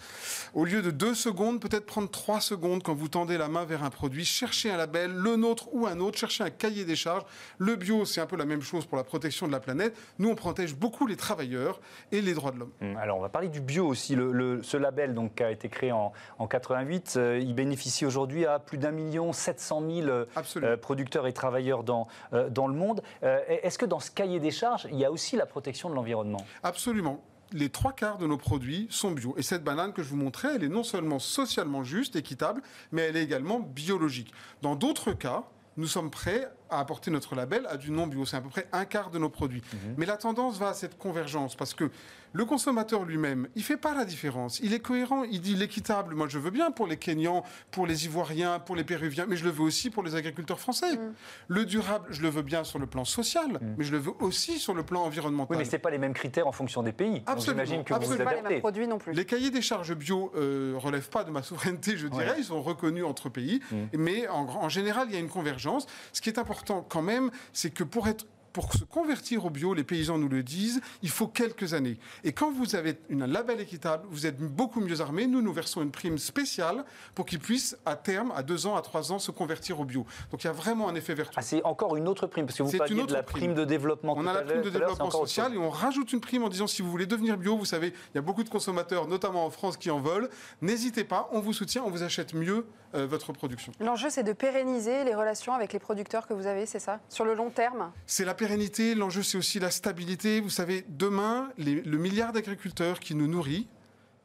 au 0.56 0.66
lieu 0.66 0.82
de 0.82 0.90
deux 0.90 1.14
secondes, 1.14 1.62
peut-être 1.62 1.86
prendre 1.86 2.10
trois 2.10 2.42
secondes 2.42 2.82
quand 2.82 2.96
vous 2.96 3.08
tendez 3.08 3.38
la 3.38 3.50
main 3.50 3.66
vers 3.66 3.84
un 3.84 3.92
produit, 3.92 4.26
chercher 4.26 4.72
un 4.72 4.78
label, 4.78 5.12
le 5.12 5.36
nôtre 5.36 5.70
ou 5.74 5.86
un 5.86 6.00
autre, 6.00 6.18
chercher 6.18 6.44
un 6.44 6.50
cahier 6.50 6.71
des 6.72 6.96
charges. 6.96 7.24
Le 7.58 7.76
bio, 7.76 8.06
c'est 8.06 8.22
un 8.22 8.26
peu 8.26 8.38
la 8.38 8.46
même 8.46 8.62
chose 8.62 8.86
pour 8.86 8.98
la 8.98 9.04
protection 9.04 9.48
de 9.48 9.52
la 9.52 9.60
planète. 9.60 9.96
Nous, 10.20 10.30
on 10.30 10.36
protège 10.36 10.76
beaucoup 10.76 11.08
les 11.08 11.16
travailleurs 11.16 11.80
et 12.12 12.22
les 12.22 12.34
droits 12.34 12.52
de 12.52 12.60
l'homme. 12.60 12.72
Hum, 12.82 12.98
alors, 12.98 13.18
on 13.18 13.22
va 13.22 13.30
parler 13.30 13.50
du 13.50 13.62
bio 13.62 13.88
aussi. 13.88 14.16
Le, 14.16 14.62
ce 14.64 14.78
label 14.78 15.14
donc, 15.14 15.36
qui 15.36 15.44
a 15.44 15.52
été 15.52 15.70
créé 15.70 15.92
en, 15.92 16.14
en 16.40 16.48
88, 16.48 17.14
euh, 17.18 17.40
il 17.40 17.54
bénéficie 17.54 18.06
aujourd'hui 18.06 18.46
à 18.46 18.60
plus 18.60 18.78
d'un 18.78 18.92
million 18.92 19.34
700 19.34 19.84
000 19.90 20.08
euh, 20.08 20.78
producteurs 20.78 21.28
et 21.28 21.34
travailleurs 21.34 21.84
dans, 21.84 22.08
euh, 22.34 22.50
dans 22.50 22.68
le 22.68 22.74
monde. 22.74 23.02
Est-ce 23.22 23.78
que 23.78 23.86
dans 23.86 24.00
ce 24.00 24.12
cahier 24.12 24.40
des 24.40 24.52
charges, 24.52 24.88
il 24.92 24.98
y 24.98 25.06
a 25.06 25.12
aussi 25.12 25.36
la 25.36 25.46
protection 25.46 25.90
de 25.90 25.96
l'environnement? 25.96 26.44
Absolument 26.64 27.24
les 27.54 27.70
trois 27.70 27.92
quarts 27.94 28.18
de 28.18 28.28
nos 28.28 28.38
produits 28.38 28.88
sont 28.90 29.12
bio. 29.12 29.36
Et 29.38 29.42
cette 29.42 29.64
banane 29.64 29.94
que 29.94 30.04
je 30.04 30.10
vous 30.10 30.16
montrais, 30.16 30.56
elle 30.56 30.64
est 30.64 30.70
non 30.70 30.84
seulement 30.84 31.20
socialement 31.20 31.84
juste, 31.84 32.16
équitable, 32.16 32.62
mais 32.92 33.04
elle 33.04 33.18
est 33.18 33.24
également 33.24 33.60
biologique. 33.60 34.32
Dans 34.62 34.76
d'autres 34.76 35.14
cas, 35.14 35.44
nous 35.78 35.88
sommes 35.88 36.12
prêts 36.12 36.50
à 36.72 36.80
apporter 36.80 37.12
notre 37.12 37.36
label 37.36 37.68
à 37.70 37.78
du 37.78 37.92
non 37.92 38.08
bio. 38.08 38.26
C'est 38.26 38.38
à 38.38 38.42
peu 38.42 38.50
près 38.50 38.68
un 38.72 38.86
quart 38.86 39.12
de 39.12 39.20
nos 39.20 39.30
produits. 39.30 39.62
Mhm. 39.74 39.96
Mais 39.98 40.06
la 40.06 40.18
tendance 40.18 40.58
va 40.58 40.70
à 40.70 40.74
cette 40.74 40.98
convergence 40.98 41.56
parce 41.56 41.74
que 41.74 41.92
le 42.34 42.46
consommateur 42.46 43.04
lui-même, 43.04 43.48
il 43.56 43.64
fait 43.64 43.78
pas 43.78 43.94
la 43.94 44.06
différence. 44.06 44.60
Il 44.60 44.74
est 44.74 44.80
cohérent. 44.80 45.24
Il 45.24 45.42
dit 45.42 45.56
l'équitable. 45.56 46.16
Moi, 46.16 46.28
je 46.30 46.40
veux 46.40 46.52
bien 46.52 46.72
pour 46.72 46.88
les 46.88 46.98
Kenyans, 46.98 47.44
pour 47.72 47.86
les 47.88 48.06
Ivoiriens, 48.06 48.60
pour 48.60 48.76
les 48.76 48.84
Péruviens, 48.84 49.26
mais 49.28 49.36
je 49.36 49.44
le 49.44 49.52
veux 49.52 49.64
aussi 49.64 49.90
pour 49.90 50.04
les 50.04 50.16
agriculteurs 50.16 50.60
français. 50.60 50.94
Mhm. 50.94 51.14
Le 51.48 51.66
durable, 51.66 52.06
je 52.10 52.22
le 52.22 52.30
veux 52.30 52.42
bien 52.42 52.64
sur 52.64 52.80
le 52.80 52.88
plan 52.88 53.06
social, 53.06 53.52
mhm. 53.52 53.76
mais 53.78 53.84
je 53.84 53.92
le 53.92 53.98
veux 53.98 54.14
aussi 54.20 54.60
sur 54.60 54.74
le 54.74 54.84
plan 54.84 55.04
environnemental. 55.04 55.58
Oui, 55.58 55.64
mais 55.64 55.70
c'est 55.70 55.80
pas 55.80 55.90
les 55.90 55.98
mêmes 55.98 56.14
critères 56.14 56.48
en 56.48 56.52
fonction 56.52 56.84
des 56.84 56.94
pays. 56.94 57.22
Absolument. 57.26 57.64
J'imagine 57.66 57.84
que 57.84 57.94
absolument. 57.94 58.24
vous 58.24 58.30
pas 58.30 58.36
les 58.36 58.42
mêmes 58.42 58.60
produits 58.60 58.88
non 58.88 58.98
plus. 58.98 59.14
Les 59.14 59.26
cahiers 59.26 59.52
des 59.52 59.62
charges 59.62 59.94
bio 59.96 60.32
euh, 60.36 60.76
relèvent 60.78 61.10
pas 61.10 61.24
de 61.24 61.32
ma 61.32 61.44
souveraineté, 61.44 61.98
je 61.98 62.08
dirais. 62.08 62.36
Ils 62.38 62.46
sont 62.46 62.62
reconnus 62.62 63.04
entre 63.04 63.30
pays, 63.30 63.60
mais 63.94 64.28
en, 64.28 64.46
en 64.46 64.70
général, 64.70 65.08
il 65.10 65.14
y 65.14 65.18
a 65.18 65.20
une 65.20 65.30
convergence. 65.30 65.86
Ce 66.14 66.22
qui 66.22 66.30
est 66.30 66.40
important 66.40 66.86
quand 66.88 67.02
même, 67.02 67.30
c'est 67.54 67.72
que 67.72 67.84
pour 67.84 68.08
être 68.08 68.26
pour 68.54 68.74
se 68.74 68.84
convertir 68.84 69.46
au 69.46 69.50
bio, 69.50 69.74
les 69.74 69.84
paysans 69.84 70.18
nous 70.18 70.30
le 70.30 70.44
disent, 70.44 70.82
il 71.02 71.10
faut 71.10 71.28
quelques 71.28 71.74
années. 71.74 71.98
Et 72.24 72.34
quand 72.34 72.52
vous 72.52 72.76
avez 72.76 72.98
un 73.12 73.28
label 73.28 73.60
équitable, 73.62 74.08
vous 74.10 74.26
êtes 74.26 74.40
beaucoup 74.40 74.82
mieux 74.82 75.02
armé. 75.02 75.28
Nous, 75.28 75.42
nous 75.42 75.54
versons 75.54 75.82
une 75.82 75.92
prime 75.92 76.18
spéciale 76.18 76.84
pour 77.16 77.26
qu'ils 77.26 77.40
puissent, 77.40 77.78
à 77.86 77.96
terme, 77.96 78.32
à 78.36 78.44
deux 78.44 78.66
ans, 78.66 78.76
à 78.76 78.82
trois 78.82 79.12
ans, 79.12 79.20
se 79.20 79.32
convertir 79.32 79.80
au 79.80 79.86
bio. 79.86 80.06
Donc 80.32 80.44
il 80.44 80.48
y 80.48 80.50
a 80.50 80.54
vraiment 80.54 80.90
un 80.90 80.96
effet 80.96 81.14
vertueux. 81.14 81.36
Ah, 81.38 81.42
c'est 81.42 81.64
encore 81.64 81.96
une 81.96 82.08
autre 82.08 82.28
prime, 82.28 82.46
parce 82.46 82.58
que 82.58 82.64
vous 82.64 82.78
parliez 82.78 83.04
de 83.04 83.14
la 83.14 83.24
prime. 83.24 83.54
de 83.54 83.66
développement. 83.66 84.16
On 84.18 84.28
a 84.28 84.34
la 84.34 84.42
prime 84.42 84.62
de 84.62 84.70
développement 84.70 85.12
social 85.12 85.54
et 85.54 85.58
on 85.58 85.70
rajoute 85.70 86.14
une 86.14 86.22
prime 86.22 86.44
en 86.44 86.50
disant 86.50 86.68
si 86.68 86.82
vous 86.82 86.90
voulez 86.90 87.06
devenir 87.06 87.38
bio, 87.38 87.58
vous 87.58 87.66
savez, 87.66 87.94
il 88.14 88.16
y 88.16 88.18
a 88.18 88.22
beaucoup 88.22 88.44
de 88.44 88.50
consommateurs, 88.50 89.08
notamment 89.08 89.46
en 89.46 89.50
France, 89.50 89.78
qui 89.78 89.92
en 89.92 90.00
veulent. 90.00 90.30
N'hésitez 90.62 91.04
pas, 91.04 91.30
on 91.32 91.40
vous 91.40 91.54
soutient, 91.54 91.84
on 91.84 91.90
vous 91.90 92.04
achète 92.04 92.34
mieux 92.34 92.66
euh, 92.96 93.06
votre 93.08 93.32
production. 93.34 93.72
L'enjeu, 93.80 94.10
c'est 94.10 94.24
de 94.24 94.34
pérenniser 94.34 95.04
les 95.04 95.16
relations 95.16 95.54
avec 95.54 95.74
les 95.74 95.80
producteurs 95.80 96.28
que 96.28 96.34
vous 96.34 96.48
avez, 96.48 96.66
c'est 96.66 96.80
ça? 96.80 97.00
Sur 97.10 97.26
le 97.26 97.34
long 97.34 97.50
terme? 97.50 97.92
C'est 98.06 98.26
la 98.26 98.34
pérennité, 98.42 98.96
l'enjeu 98.96 99.22
c'est 99.22 99.38
aussi 99.38 99.60
la 99.60 99.70
stabilité. 99.70 100.42
Vous 100.42 100.50
savez, 100.50 100.84
demain, 100.90 101.52
le 101.60 101.98
milliard 102.00 102.34
d'agriculteurs 102.34 103.00
qui 103.00 103.14
nous 103.14 103.28
nourrit 103.28 103.68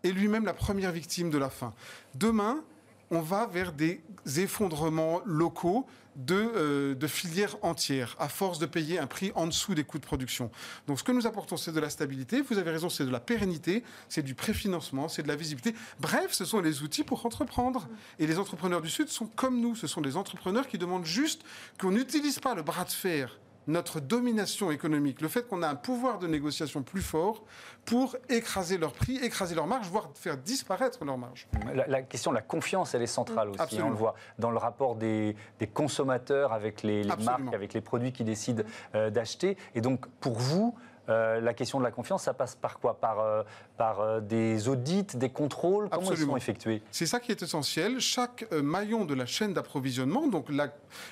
est 0.05 0.11
lui-même 0.11 0.47
la 0.47 0.55
première 0.55 0.91
victime 0.91 1.29
de 1.29 1.37
la 1.37 1.50
faim. 1.50 1.75
Demain, 2.14 2.64
on 3.11 3.21
va 3.21 3.47
vers 3.47 3.75
des 3.75 4.00
effondrements 4.38 5.21
locaux 5.26 5.85
euh, 6.31 6.95
de, 6.95 7.07
filières 7.07 7.57
entières, 7.61 8.17
à 8.19 8.31
force 8.31 8.59
de 8.59 8.64
payer 8.64 8.99
un 8.99 9.07
prix 9.07 9.33
en 9.35 9.47
dessous 9.47 9.75
des 9.75 9.85
coûts 9.85 9.99
de 9.99 10.07
production. 10.07 10.50
Donc 10.87 10.99
ce 10.99 11.05
que 11.05 11.12
nous 11.12 11.26
apportons, 11.26 11.59
c'est 11.59 11.73
de 11.73 11.81
la 11.81 11.91
stabilité, 11.91 12.41
vous 12.41 12.57
avez 12.57 12.71
raison, 12.71 12.88
c'est 12.88 13.05
de 13.05 13.11
la 13.11 13.21
pérennité, 13.21 13.85
c'est 14.09 14.23
du 14.23 14.35
préfinancement, 14.35 15.09
c'est 15.09 15.25
de 15.25 15.29
la 15.29 15.37
visibilité. 15.37 15.79
Bref, 16.00 16.33
ce 16.33 16.47
sont 16.47 16.61
les 16.61 16.83
outils 16.83 17.05
pour 17.05 17.26
entreprendre. 17.26 17.87
Et 18.19 18.26
les 18.26 18.38
entrepreneurs 18.38 18.81
du 18.81 18.88
Sud 18.88 19.09
sont 19.09 19.26
comme 19.26 19.61
nous, 19.61 19.76
ce 19.76 19.87
sont 19.87 20.00
des 20.00 20.17
entrepreneurs 20.17 20.69
qui 20.69 20.79
demandent 20.79 21.05
juste 21.05 21.43
qu'on 21.79 21.91
n'utilise 21.91 22.38
pas 22.38 22.55
le 22.55 22.62
bras 22.62 22.85
de 22.85 22.91
fer 22.91 23.38
notre 23.67 24.01
domination 24.01 24.71
économique, 24.71 25.21
le 25.21 25.29
fait 25.29 25.47
qu'on 25.47 25.63
a 25.63 25.69
un 25.69 25.75
pouvoir 25.75 26.19
de 26.19 26.27
négociation 26.27 26.83
plus 26.83 27.03
fort 27.03 27.45
pour 27.85 28.17
écraser 28.29 28.79
leurs 28.79 28.93
prix, 28.93 29.17
écraser 29.17 29.55
leurs 29.55 29.67
marges, 29.67 29.89
voire 29.89 30.11
faire 30.15 30.37
disparaître 30.37 31.05
leurs 31.05 31.19
marges. 31.19 31.49
La, 31.75 32.03
question 32.03 32.31
de 32.31 32.37
la 32.37 32.43
confiance, 32.43 32.95
elle 32.95 33.03
est 33.03 33.07
centrale 33.07 33.51
aussi. 33.51 33.79
Hein, 33.79 33.85
on 33.87 33.91
le 33.91 33.97
voit 33.97 34.15
dans 34.39 34.51
le 34.51 34.59
rapport 34.59 34.97
des, 34.97 35.37
consommateurs 35.75 36.53
avec 36.53 36.83
les, 36.83 37.05
marques, 37.05 37.55
avec 37.55 37.75
les 37.75 37.81
produits 37.81 38.13
qu'ils 38.13 38.27
décident 38.27 38.63
euh, 38.95 39.11
d'acheter. 39.11 39.57
Et 39.75 39.81
donc, 39.81 40.07
pour 40.21 40.39
vous, 40.39 40.75
euh, 41.09 41.41
la 41.41 41.55
question 41.55 41.79
de 41.79 41.85
la 41.85 41.91
confiance, 41.91 42.25
ça 42.25 42.35
passe 42.35 42.55
par 42.55 42.79
quoi? 42.79 42.99
Par, 43.01 43.21
euh, 43.21 43.43
par 43.77 44.01
euh, 44.01 44.21
des 44.21 44.69
audits, 44.69 45.07
des 45.15 45.31
contrôles? 45.31 45.89
Comment 45.91 46.13
ils 46.13 46.19
sont 46.19 46.37
effectués? 46.37 46.83
C'est 46.91 47.07
ça 47.07 47.21
qui 47.21 47.31
est 47.31 47.43
essentiel. 47.43 48.01
Chaque 48.01 48.51
maillon 48.53 49.05
de 49.05 49.15
la 49.15 49.27
chaîne 49.27 49.53
d'approvisionnement, 49.53 50.27
donc 50.27 50.49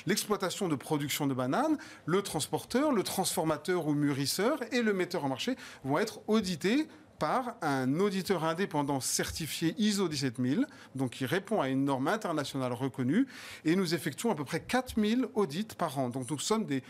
l'exploitation 0.07 0.69
de 0.69 0.75
production 0.75 1.27
de 1.27 1.35
bananes, 1.35 1.79
le 2.07 2.23
transporteur, 2.23 2.93
le 2.93 3.03
transformateur 3.03 3.87
ou 3.87 3.95
mûrisseur 3.95 4.59
et 4.73 4.83
le 4.83 4.93
metteur 4.93 5.25
en 5.25 5.29
marché 5.29 5.57
vont 5.85 5.99
être 5.99 6.21
audités 6.27 6.89
par 7.19 7.55
un 7.63 8.01
auditeur 8.01 8.45
indépendant 8.45 9.01
certifié 9.01 9.75
ISO 9.79 10.09
17000, 10.09 10.67
donc 10.95 11.11
qui 11.11 11.27
répond 11.27 11.61
à 11.61 11.69
une 11.69 11.85
norme 11.85 12.09
internationale 12.09 12.73
reconnue, 12.73 13.27
et 13.65 13.77
nous 13.77 13.95
effectuons 13.95 14.31
à 14.31 14.35
peu 14.35 14.45
près 14.45 14.61
4000 14.61 15.27
audits 15.35 15.69
par 15.79 15.99
an. 15.99 16.09
Donc 16.09 16.29
nous 16.29 16.39
sommes 16.39 16.65
des 16.65 16.83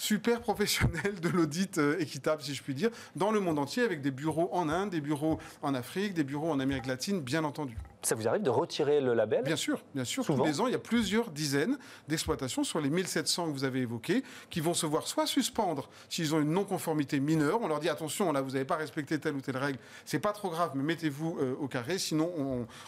super 0.00 0.40
professionnel 0.40 1.20
de 1.20 1.28
l'audit 1.28 1.76
euh, 1.76 2.00
équitable, 2.00 2.40
si 2.40 2.54
je 2.54 2.62
puis 2.62 2.74
dire, 2.74 2.88
dans 3.16 3.30
le 3.30 3.38
monde 3.38 3.58
entier, 3.58 3.82
avec 3.82 4.00
des 4.00 4.10
bureaux 4.10 4.48
en 4.52 4.70
Inde, 4.70 4.88
des 4.88 5.02
bureaux 5.02 5.38
en 5.60 5.74
Afrique, 5.74 6.14
des 6.14 6.24
bureaux 6.24 6.50
en 6.50 6.58
Amérique 6.58 6.86
latine, 6.86 7.20
bien 7.20 7.44
entendu. 7.44 7.76
ça 8.00 8.14
vous 8.14 8.26
arrive 8.26 8.40
de 8.40 8.48
retirer 8.48 9.02
le 9.02 9.12
label? 9.12 9.44
Bien 9.44 9.56
sûr, 9.56 9.82
bien 9.94 10.04
sûr. 10.04 10.24
Souvent? 10.24 10.38
Tous 10.38 10.44
les 10.46 10.60
ans, 10.62 10.66
il 10.68 10.72
y 10.72 10.76
a 10.76 10.78
plusieurs 10.78 11.30
dizaines 11.30 11.76
d'exploitations 12.08 12.64
sur 12.64 12.80
les 12.80 12.88
1700 12.88 13.48
que 13.48 13.52
vous 13.52 13.64
avez 13.64 13.80
évoquées 13.80 14.24
qui 14.48 14.60
vont 14.60 14.72
se 14.72 14.86
voir 14.86 15.06
soit 15.06 15.26
suspendre 15.26 15.90
s'ils 16.08 16.34
ont 16.34 16.40
une 16.40 16.52
non-conformité 16.52 17.20
mineure. 17.20 17.60
On 17.60 17.68
leur 17.68 17.80
dit 17.80 17.90
attention, 17.90 18.32
là, 18.32 18.40
vous 18.40 18.52
n'avez 18.52 18.64
pas 18.64 18.76
respecté 18.76 19.18
telle 19.18 19.34
ou 19.34 19.42
telle 19.42 19.58
règle. 19.58 19.78
C'est 20.06 20.18
pas 20.18 20.32
trop 20.32 20.48
grave, 20.48 20.70
mais 20.74 20.82
mettez-vous 20.82 21.36
euh, 21.40 21.54
au 21.60 21.68
carré, 21.68 21.98
sinon 21.98 22.32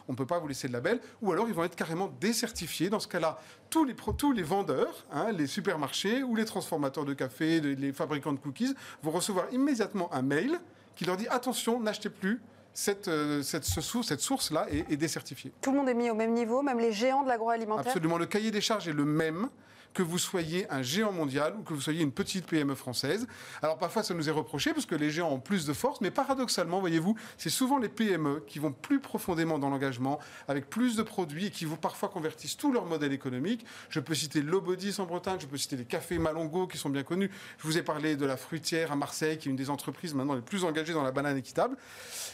on 0.09 0.13
ne 0.13 0.17
peut 0.17 0.27
pas 0.27 0.39
vous 0.39 0.49
laisser 0.49 0.67
le 0.67 0.73
label. 0.73 0.99
Ou 1.21 1.31
alors 1.31 1.47
ils 1.47 1.55
vont 1.55 1.65
être 1.65 1.77
carrément 1.77 2.11
décertifiés. 2.21 2.89
Dans 2.89 3.01
ce 3.01 3.09
cas-là, 3.09 3.39
tous 3.73 3.85
les, 3.87 3.95
tous 3.95 4.33
les 4.33 4.43
vendeurs, 4.43 5.05
hein, 5.11 5.33
les 5.33 5.47
supermarchés 5.47 6.23
ou 6.23 6.37
les 6.37 6.45
transformateurs 6.45 7.07
de 7.07 7.15
café, 7.15 7.61
les 7.61 7.93
fabricants 7.93 8.35
de 8.35 8.39
cookies 8.39 8.75
vont 9.03 9.11
recevoir 9.11 9.47
immédiatement 9.51 10.13
un 10.13 10.21
mail 10.21 10.61
qui 10.95 11.07
leur 11.07 11.17
dit 11.17 11.27
attention, 11.29 11.81
n'achetez 11.81 12.11
plus. 12.11 12.41
Cette, 12.75 13.09
euh, 13.09 13.43
cette, 13.43 13.65
ce 13.65 13.81
sou- 13.81 14.03
cette 14.03 14.21
source-là 14.21 14.67
est, 14.71 14.91
est 14.91 14.97
décertifiée. 14.97 15.53
Tout 15.61 15.73
le 15.73 15.79
monde 15.79 15.89
est 15.89 15.95
mis 15.95 16.09
au 16.11 16.15
même 16.15 16.33
niveau, 16.33 16.63
même 16.63 16.79
les 16.79 16.93
géants 16.93 17.23
de 17.23 17.29
l'agroalimentaire? 17.29 17.87
Absolument. 17.87 18.17
Le 18.19 18.25
cahier 18.27 18.51
des 18.51 18.61
charges 18.63 18.89
est 18.89 18.95
le 18.95 19.05
même 19.05 19.49
que 19.95 20.03
vous 20.03 20.19
soyez 20.19 20.71
un 20.71 20.83
géant 20.83 21.13
mondial 21.13 21.55
ou 21.59 21.63
que 21.63 21.75
vous 21.75 21.81
soyez 21.81 22.03
une 22.03 22.13
petite 22.13 22.47
PME 22.47 22.75
française. 22.75 23.27
Alors 23.63 23.79
parfois, 23.79 24.03
ça 24.03 24.15
nous 24.15 24.29
est 24.29 24.33
reproché 24.33 24.73
parce 24.73 24.87
que 24.87 24.95
les 24.95 25.11
géants 25.11 25.31
ont 25.31 25.41
plus 25.41 25.67
de 25.67 25.73
force, 25.73 26.01
mais 26.01 26.11
paradoxalement, 26.11 26.81
voyez-vous, 26.81 27.17
c'est 27.37 27.51
souvent 27.51 27.79
les 27.79 27.89
PME 27.89 28.45
qui 28.47 28.59
vont 28.59 28.73
plus 28.73 29.01
profondément 29.01 29.59
dans 29.59 29.71
l'engagement, 29.71 30.19
avec 30.49 30.69
plus 30.69 30.97
de 30.97 31.03
produits 31.03 31.47
et 31.47 31.51
qui 31.51 31.65
vous 31.65 31.77
parfois 31.77 32.09
convertissent 32.09 32.57
tout 32.57 32.73
leur 32.73 32.87
modèle 32.87 33.13
économique. 33.13 33.65
Je 33.91 34.01
peux 34.01 34.15
citer 34.15 34.43
Lobodis 34.43 34.97
en 34.99 35.05
Bretagne, 35.05 35.39
je 35.41 35.47
peux 35.47 35.57
citer 35.57 35.77
les 35.77 35.85
cafés 35.85 36.19
Malongo 36.19 36.67
qui 36.67 36.79
sont 36.79 36.91
bien 36.91 37.03
connus. 37.03 37.31
Je 37.59 37.67
vous 37.67 37.79
ai 37.79 37.83
parlé 37.83 38.17
de 38.17 38.27
la 38.27 38.37
fruitière 38.37 38.93
à 38.93 38.97
Marseille, 38.97 39.39
qui 39.39 39.49
est 39.49 39.51
une 39.51 39.57
des 39.57 39.71
entreprises 39.71 40.15
maintenant 40.15 40.35
les 40.35 40.41
plus 40.41 40.65
engagées 40.65 40.93
dans 40.93 41.03
la 41.03 41.13
banane 41.13 41.37
équitable. 41.37 41.77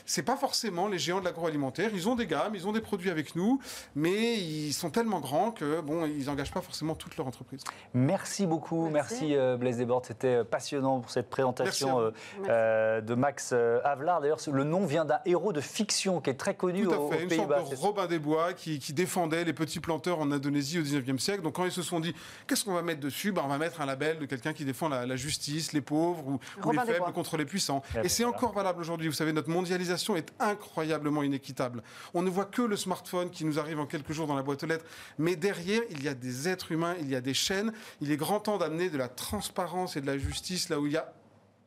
C'est 0.07 0.23
pas 0.23 0.37
forcément 0.37 0.89
les 0.89 0.99
géants 0.99 1.21
de 1.21 1.25
l'agroalimentaire. 1.25 1.91
Ils 1.95 2.09
ont 2.09 2.15
des 2.15 2.27
gammes, 2.27 2.55
ils 2.55 2.67
ont 2.67 2.73
des 2.73 2.81
produits 2.81 3.11
avec 3.11 3.37
nous, 3.37 3.61
mais 3.95 4.39
ils 4.39 4.73
sont 4.73 4.91
tellement 4.91 5.21
grands 5.21 5.51
que 5.51 5.81
bon, 5.81 6.07
ils 6.07 6.27
n'engagent 6.27 6.53
pas 6.53 6.63
forcément 6.63 6.95
toute 6.95 7.17
leur 7.17 7.27
entreprise. 7.27 7.48
Merci 7.95 8.47
beaucoup, 8.47 8.89
merci, 8.91 9.15
Merci. 9.15 9.37
euh, 9.37 9.57
Blaise 9.57 9.79
Desbordes. 9.79 10.05
C'était 10.07 10.37
euh, 10.39 10.45
passionnant 10.45 11.01
pour 11.01 11.11
cette 11.11 11.31
présentation 11.31 12.01
euh, 12.01 12.11
euh, 12.49 13.01
de 13.01 13.15
Max 13.15 13.51
euh, 13.53 13.81
Havelaar. 13.85 14.21
D'ailleurs, 14.21 14.39
le 14.53 14.65
nom 14.65 14.85
vient 14.87 15.05
d'un 15.05 15.21
héros 15.25 15.53
de 15.53 15.61
fiction 15.61 16.21
qui 16.21 16.31
est 16.31 16.35
très 16.35 16.55
connu 16.55 16.85
Tout 16.85 16.91
au- 16.91 16.95
à 16.95 16.99
aux, 16.99 17.11
fait, 17.11 17.23
une 17.23 17.29
Pays-Bas. 17.29 17.59
sorte 17.61 17.71
de 17.73 17.77
Robin 17.77 18.07
des 18.07 18.19
Bois 18.19 18.53
qui, 18.53 18.79
qui 18.79 18.93
défendait 18.93 19.45
les 19.45 19.53
petits 19.53 19.81
planteurs 19.81 20.21
en 20.21 20.31
Indonésie 20.31 20.79
au 20.79 20.83
19e 20.83 21.19
siècle. 21.19 21.43
Donc 21.43 21.55
quand 21.55 21.65
ils 21.65 21.73
se 21.73 21.83
sont 21.83 22.01
dit, 22.01 22.15
qu'est-ce 22.47 22.65
qu'on 22.65 22.75
va 22.75 22.83
mettre 22.83 23.01
dessus? 23.01 23.33
Ben, 23.33 23.43
On 23.45 23.49
va 23.49 23.59
mettre 23.59 23.81
un 23.81 23.87
label 23.87 24.19
de 24.19 24.27
quelqu'un 24.27 24.53
qui 24.53 24.65
défend 24.65 24.89
la, 24.89 25.07
la 25.07 25.17
justice, 25.17 25.73
les 25.73 25.81
pauvres 25.81 26.27
ou, 26.29 26.39
les 26.73 26.79
faibles 26.79 27.13
contre 27.15 27.37
les 27.37 27.45
puissants. 27.47 27.83
Et 28.05 28.09
c'est 28.09 28.23
voilà. 28.25 28.37
encore 28.37 28.53
valable 28.53 28.81
aujourd'hui. 28.81 29.09
Vous 29.09 29.15
savez, 29.15 29.33
notre 29.33 29.51
mondialisation 29.51 30.17
est 30.17 30.33
incroyablement 30.39 31.23
inéquitable. 31.23 31.83
On 32.15 32.23
ne 32.23 32.31
voit 32.31 32.45
que 32.45 32.63
le 32.63 32.77
smartphone 32.77 33.31
qui 33.31 33.45
nous 33.45 33.59
arrive 33.59 33.81
en 33.81 33.87
quelques 33.87 34.13
jours 34.13 34.27
dans 34.27 34.37
la 34.37 34.43
boîte 34.43 34.63
aux 34.63 34.67
lettres. 34.67 34.85
Mais 35.19 35.37
derrière, 35.37 35.83
il 35.91 36.03
y 36.03 36.09
a 36.09 36.15
des 36.15 36.49
êtres 36.49 36.73
humains, 36.73 36.95
il 37.01 37.09
y 37.09 37.17
a 37.17 37.21
des 37.21 37.35
chaînes. 37.39 37.73
Il 38.01 38.11
est 38.13 38.17
grand 38.17 38.41
temps 38.41 38.59
d'amener 38.59 38.91
de 38.91 38.99
la 38.99 39.09
transparence 39.09 39.97
et 39.97 40.01
de 40.01 40.07
la 40.07 40.19
justice 40.19 40.69
là 40.69 40.79
où 40.79 40.87
il 40.87 40.93
y 40.93 40.97
a 40.97 41.13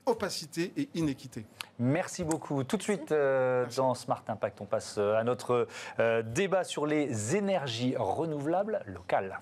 opacité 0.05 0.73
et 0.77 0.89
inéquité. 0.95 1.45
Merci 1.79 2.23
beaucoup. 2.23 2.63
Tout 2.63 2.77
de 2.77 2.83
suite, 2.83 3.11
euh, 3.11 3.65
dans 3.75 3.93
Smart 3.93 4.23
Impact, 4.27 4.61
on 4.61 4.65
passe 4.65 4.95
euh, 4.97 5.15
à 5.15 5.23
notre 5.23 5.67
euh, 5.99 6.21
débat 6.23 6.63
sur 6.63 6.85
les 6.85 7.35
énergies 7.35 7.95
renouvelables 7.97 8.83
locales. 8.87 9.39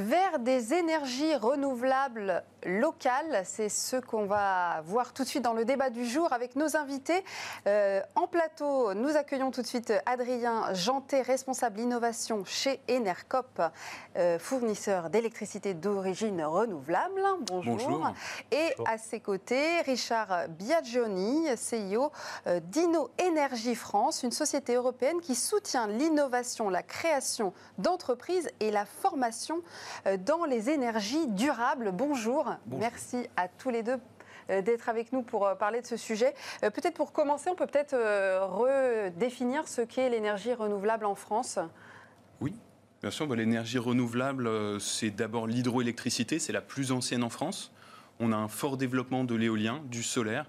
Vers 0.00 0.40
des 0.40 0.74
énergies 0.74 1.34
renouvelables 1.36 2.42
locales, 2.66 3.42
c'est 3.44 3.68
ce 3.70 3.96
qu'on 3.96 4.26
va 4.26 4.82
voir 4.84 5.14
tout 5.14 5.22
de 5.22 5.28
suite 5.28 5.42
dans 5.42 5.54
le 5.54 5.64
débat 5.64 5.88
du 5.88 6.04
jour 6.04 6.32
avec 6.32 6.54
nos 6.54 6.76
invités. 6.76 7.24
Euh, 7.66 8.02
en 8.14 8.26
plateau, 8.26 8.92
nous 8.92 9.16
accueillons 9.16 9.50
tout 9.50 9.62
de 9.62 9.66
suite 9.66 9.94
Adrien 10.04 10.74
Janté, 10.74 11.22
responsable 11.22 11.80
innovation 11.80 12.44
chez 12.44 12.80
Enercop, 12.90 13.62
euh, 14.16 14.38
fournisseur 14.38 15.08
d'électricité 15.08 15.72
d'origine 15.72 16.42
renouvelable. 16.42 17.22
Bonjour. 17.42 17.76
Bonjour. 17.76 18.12
Et 18.50 18.74
Bonjour. 18.76 18.92
à 18.92 18.98
ses 18.98 19.20
côtés, 19.20 19.80
Richard 19.82 20.48
Biagioni, 20.48 21.46
CIO 21.56 22.10
euh, 22.46 22.60
d'Inno 22.60 23.10
Énergie 23.18 23.76
France, 23.76 24.24
une 24.24 24.32
société 24.32 24.74
européenne 24.74 25.20
qui 25.22 25.36
soutient 25.36 25.86
l'innovation, 25.86 26.68
la 26.68 26.82
création 26.82 27.54
d'entreprises 27.78 28.50
et 28.60 28.70
la 28.70 28.84
formation 28.84 29.62
dans 30.24 30.44
les 30.44 30.70
énergies 30.70 31.26
durables. 31.28 31.92
Bonjour. 31.92 32.54
Bonjour. 32.66 32.80
Merci 32.80 33.28
à 33.36 33.48
tous 33.48 33.70
les 33.70 33.82
deux 33.82 33.98
euh, 34.50 34.62
d'être 34.62 34.88
avec 34.88 35.12
nous 35.12 35.22
pour 35.22 35.46
euh, 35.46 35.54
parler 35.54 35.80
de 35.80 35.86
ce 35.86 35.96
sujet. 35.96 36.34
Euh, 36.62 36.70
Peut-être 36.70 36.94
pour 36.94 37.12
commencer, 37.12 37.50
on 37.50 37.54
peut 37.54 37.66
peut-être 37.66 37.94
euh, 37.94 38.44
redéfinir 38.44 39.66
ce 39.68 39.82
qu'est 39.82 40.08
l'énergie 40.08 40.54
renouvelable 40.54 41.04
en 41.06 41.14
France. 41.14 41.58
Oui, 42.40 42.54
bien 43.02 43.10
sûr. 43.10 43.26
bah, 43.26 43.36
L'énergie 43.36 43.78
renouvelable, 43.78 44.46
euh, 44.46 44.78
c'est 44.78 45.10
d'abord 45.10 45.46
l'hydroélectricité, 45.46 46.38
c'est 46.38 46.52
la 46.52 46.60
plus 46.60 46.92
ancienne 46.92 47.24
en 47.24 47.30
France. 47.30 47.72
On 48.20 48.32
a 48.32 48.36
un 48.36 48.48
fort 48.48 48.76
développement 48.76 49.24
de 49.24 49.34
l'éolien, 49.34 49.82
du 49.86 50.02
solaire, 50.02 50.48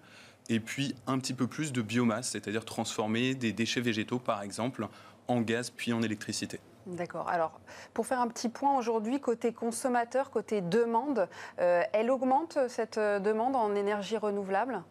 et 0.50 0.60
puis 0.60 0.96
un 1.08 1.20
petit 1.20 1.34
peu 1.34 1.48
plus 1.48 1.74
de 1.74 1.82
biomasse, 1.82 2.30
c'est-à-dire 2.30 2.64
transformer 2.64 3.36
des 3.36 3.52
déchets 3.52 3.82
végétaux, 3.82 4.20
par 4.20 4.42
exemple, 4.42 4.88
en 5.28 5.42
gaz 5.42 5.70
puis 5.72 5.92
en 5.92 6.02
électricité. 6.02 6.62
D'accord. 6.88 7.28
Alors, 7.28 7.60
pour 7.94 8.08
faire 8.08 8.22
un 8.22 8.30
petit 8.30 8.50
point 8.50 8.78
aujourd'hui, 8.78 9.20
côté 9.20 9.52
consommateur, 9.52 10.32
côté 10.32 10.62
demande, 10.62 11.28
euh, 11.60 11.84
elle 11.92 12.10
augmente 12.10 12.58
cette 12.70 12.98
euh, 12.98 13.20
demande 13.20 13.56
en 13.58 13.76
énergie 13.76 14.18
renouvelable? 14.18 14.82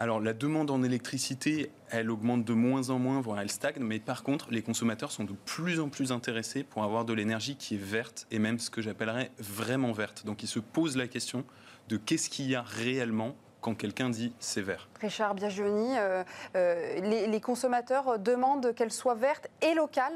Alors 0.00 0.20
la 0.20 0.32
demande 0.32 0.70
en 0.70 0.84
électricité, 0.84 1.72
elle 1.90 2.10
augmente 2.10 2.44
de 2.44 2.54
moins 2.54 2.90
en 2.90 3.00
moins, 3.00 3.20
voire 3.20 3.40
elle 3.40 3.50
stagne, 3.50 3.78
mais 3.80 3.98
par 3.98 4.22
contre, 4.22 4.48
les 4.50 4.62
consommateurs 4.62 5.10
sont 5.10 5.24
de 5.24 5.32
plus 5.44 5.80
en 5.80 5.88
plus 5.88 6.12
intéressés 6.12 6.62
pour 6.62 6.84
avoir 6.84 7.04
de 7.04 7.12
l'énergie 7.12 7.56
qui 7.56 7.74
est 7.74 7.82
verte, 7.82 8.26
et 8.30 8.38
même 8.38 8.60
ce 8.60 8.70
que 8.70 8.80
j'appellerais 8.80 9.32
vraiment 9.38 9.90
verte. 9.90 10.24
Donc 10.24 10.44
ils 10.44 10.48
se 10.48 10.60
posent 10.60 10.96
la 10.96 11.08
question 11.08 11.44
de 11.88 11.96
qu'est-ce 11.96 12.30
qu'il 12.30 12.48
y 12.48 12.54
a 12.54 12.62
réellement 12.62 13.34
quand 13.60 13.74
quelqu'un 13.74 14.08
dit 14.08 14.32
c'est 14.38 14.62
vert. 14.62 14.88
Richard 15.00 15.34
Biagioni, 15.34 15.98
euh, 15.98 16.22
euh, 16.54 17.00
les, 17.00 17.26
les 17.26 17.40
consommateurs 17.40 18.20
demandent 18.20 18.72
qu'elle 18.76 18.92
soit 18.92 19.16
verte 19.16 19.48
et 19.62 19.74
locale? 19.74 20.14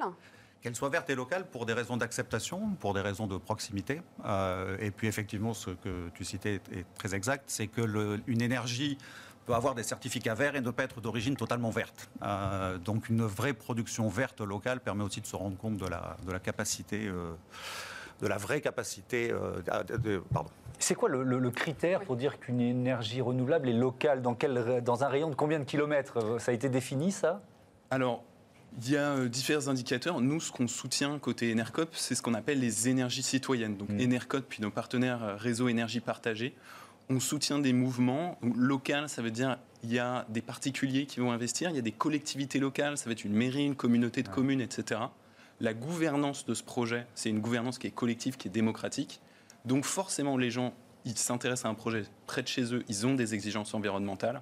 Qu'elle 0.62 0.76
soit 0.76 0.90
verte 0.90 1.10
et 1.10 1.16
locale 1.16 1.44
pour 1.44 1.66
des 1.66 1.72
raisons 1.72 1.96
d'acceptation, 1.96 2.70
pour 2.78 2.94
des 2.94 3.00
raisons 3.00 3.26
de 3.26 3.36
proximité. 3.36 4.00
Euh, 4.24 4.76
et 4.78 4.92
puis 4.92 5.08
effectivement, 5.08 5.54
ce 5.54 5.70
que 5.70 6.08
tu 6.14 6.24
citais 6.24 6.54
est, 6.54 6.72
est 6.78 6.86
très 6.96 7.14
exact, 7.16 7.44
c'est 7.48 7.66
que 7.66 7.80
le- 7.80 8.20
une 8.28 8.40
énergie 8.42 8.96
peut 9.44 9.54
avoir 9.54 9.74
des 9.74 9.82
certificats 9.82 10.34
verts 10.34 10.54
et 10.54 10.60
ne 10.60 10.70
pas 10.70 10.84
être 10.84 11.00
d'origine 11.00 11.34
totalement 11.34 11.70
verte. 11.70 12.08
Euh, 12.22 12.78
donc 12.78 13.08
une 13.08 13.22
vraie 13.24 13.54
production 13.54 14.08
verte 14.08 14.40
locale 14.40 14.78
permet 14.78 15.02
aussi 15.02 15.20
de 15.20 15.26
se 15.26 15.34
rendre 15.34 15.56
compte 15.56 15.78
de 15.78 15.86
la, 15.88 16.16
de 16.24 16.30
la 16.30 16.38
capacité, 16.38 17.08
euh, 17.08 17.32
de 18.20 18.28
la 18.28 18.36
vraie 18.36 18.60
capacité, 18.60 19.32
euh, 19.32 19.60
de- 19.88 19.96
de- 19.96 20.22
pardon, 20.32 20.50
C'est 20.78 20.94
quoi 20.94 21.08
le, 21.08 21.24
le- 21.24 21.40
le 21.40 21.50
critère 21.50 22.02
pour 22.02 22.14
dire 22.14 22.38
qu'une 22.38 22.60
énergie 22.60 23.20
renouvelable 23.20 23.68
est 23.68 23.72
locale? 23.72 24.22
Dans, 24.22 24.36
quel, 24.36 24.80
dans 24.84 25.02
un 25.02 25.08
rayon 25.08 25.28
de 25.28 25.34
combien 25.34 25.58
de 25.58 25.64
kilomètres? 25.64 26.38
Ça 26.40 26.52
a 26.52 26.54
été 26.54 26.68
défini, 26.68 27.10
ça? 27.10 27.42
Alors, 27.90 28.22
il 28.80 28.90
y 28.90 28.96
a 28.96 29.10
euh, 29.10 29.28
divers 29.28 29.68
indicateurs. 29.68 30.20
Nous, 30.20 30.40
ce 30.40 30.50
qu'on 30.50 30.68
soutient 30.68 31.18
côté 31.18 31.52
Enercop, 31.52 31.90
c'est 31.92 32.14
ce 32.14 32.22
qu'on 32.22 32.34
appelle 32.34 32.60
les 32.60 32.88
énergies 32.88 33.22
citoyennes. 33.22 33.76
Donc, 33.76 33.90
Mm. 33.92 34.00
Enercop, 34.00 34.44
puis 34.48 34.62
nos 34.62 34.70
partenaires 34.70 35.22
euh, 35.22 35.36
Réseau 35.36 35.68
Énergie 35.68 36.00
Partagée, 36.00 36.54
on 37.08 37.20
soutient 37.20 37.58
des 37.58 37.72
mouvements. 37.72 38.38
Local, 38.56 39.08
ça 39.08 39.22
veut 39.22 39.30
dire 39.30 39.58
il 39.82 39.92
y 39.92 39.98
a 39.98 40.24
des 40.28 40.40
particuliers 40.40 41.06
qui 41.06 41.20
vont 41.20 41.32
investir, 41.32 41.70
il 41.70 41.76
y 41.76 41.78
a 41.78 41.82
des 41.82 41.92
collectivités 41.92 42.60
locales, 42.60 42.96
ça 42.96 43.06
va 43.06 43.12
être 43.12 43.24
une 43.24 43.34
mairie, 43.34 43.66
une 43.66 43.74
communauté 43.74 44.22
de 44.22 44.28
communes, 44.28 44.60
etc. 44.60 45.00
La 45.60 45.74
gouvernance 45.74 46.46
de 46.46 46.54
ce 46.54 46.62
projet, 46.62 47.06
c'est 47.14 47.28
une 47.30 47.40
gouvernance 47.40 47.78
qui 47.78 47.88
est 47.88 47.92
collective, 47.92 48.36
qui 48.36 48.48
est 48.48 48.52
démocratique. 48.52 49.20
Donc, 49.64 49.84
forcément, 49.84 50.36
les 50.36 50.50
gens, 50.50 50.72
ils 51.04 51.18
s'intéressent 51.18 51.66
à 51.66 51.68
un 51.68 51.74
projet 51.74 52.04
près 52.26 52.42
de 52.42 52.48
chez 52.48 52.74
eux, 52.74 52.84
ils 52.88 53.06
ont 53.06 53.14
des 53.14 53.34
exigences 53.34 53.74
environnementales. 53.74 54.40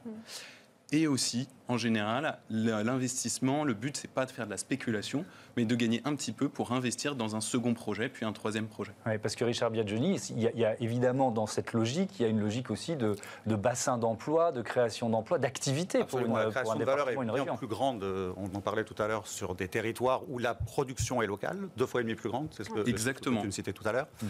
Et 0.93 1.07
aussi, 1.07 1.49
en 1.69 1.79
général, 1.79 2.39
l'investissement, 2.51 3.63
le 3.65 3.75
but, 3.75 3.97
c'est 3.97 4.11
pas 4.11 4.27
de 4.27 4.31
faire 4.33 4.47
de 4.47 4.51
la 4.51 4.57
spéculation, 4.57 5.25
mais 5.57 5.65
de 5.65 5.75
gagner 5.77 6.03
un 6.05 6.17
petit 6.17 6.33
peu 6.33 6.49
pour 6.49 6.73
investir 6.73 7.15
dans 7.15 7.37
un 7.37 7.41
second 7.41 7.75
projet, 7.75 8.09
puis 8.09 8.25
un 8.27 8.33
troisième 8.33 8.67
projet. 8.67 8.93
Ouais, 9.07 9.19
Parce 9.19 9.37
que 9.37 9.45
Richard 9.45 9.71
Biagioni, 9.71 10.17
il 10.31 10.41
y, 10.41 10.47
a, 10.49 10.51
il 10.53 10.59
y 10.59 10.65
a 10.65 10.81
évidemment 10.83 11.31
dans 11.31 11.47
cette 11.47 11.73
logique, 11.73 12.19
il 12.19 12.23
y 12.23 12.25
a 12.25 12.29
une 12.29 12.41
logique 12.41 12.71
aussi 12.71 12.97
de, 12.97 13.15
de 13.47 13.55
bassin 13.55 13.99
d'emploi, 13.99 14.51
de 14.51 14.63
création 14.63 15.09
d'emploi, 15.09 15.39
d'activité 15.39 16.03
pour, 16.05 16.19
une, 16.19 16.33
la 16.35 16.45
pour 16.45 16.51
création 16.53 16.73
un 16.73 16.77
de 16.77 16.85
valeur 16.85 17.09
est 17.09 17.15
une 17.15 17.31
région. 17.31 17.57
plus 17.57 17.69
grande. 17.69 18.03
euh, 18.03 18.33
On 18.37 18.47
en 18.57 18.61
parlait 18.61 18.85
tout 18.85 19.01
à 19.01 19.07
l'heure 19.07 19.27
sur 19.29 19.55
des 19.55 19.69
territoires 19.69 20.23
où 20.29 20.39
la 20.39 20.55
production 20.55 21.23
est 21.23 21.27
locale, 21.27 21.69
deux 21.77 21.87
fois 21.87 22.01
et 22.01 22.05
demi 22.05 22.17
plus 22.17 22.31
grande. 22.31 22.49
C'est 22.51 22.65
ce 22.65 22.71
que, 22.71 22.89
Exactement. 22.89 23.37
ce 23.37 23.39
que 23.39 23.43
tu 23.43 23.47
me 23.47 23.53
citais 23.53 23.73
tout 23.73 23.87
à 23.87 23.93
l'heure. 23.93 24.09
Mhm. 24.23 24.29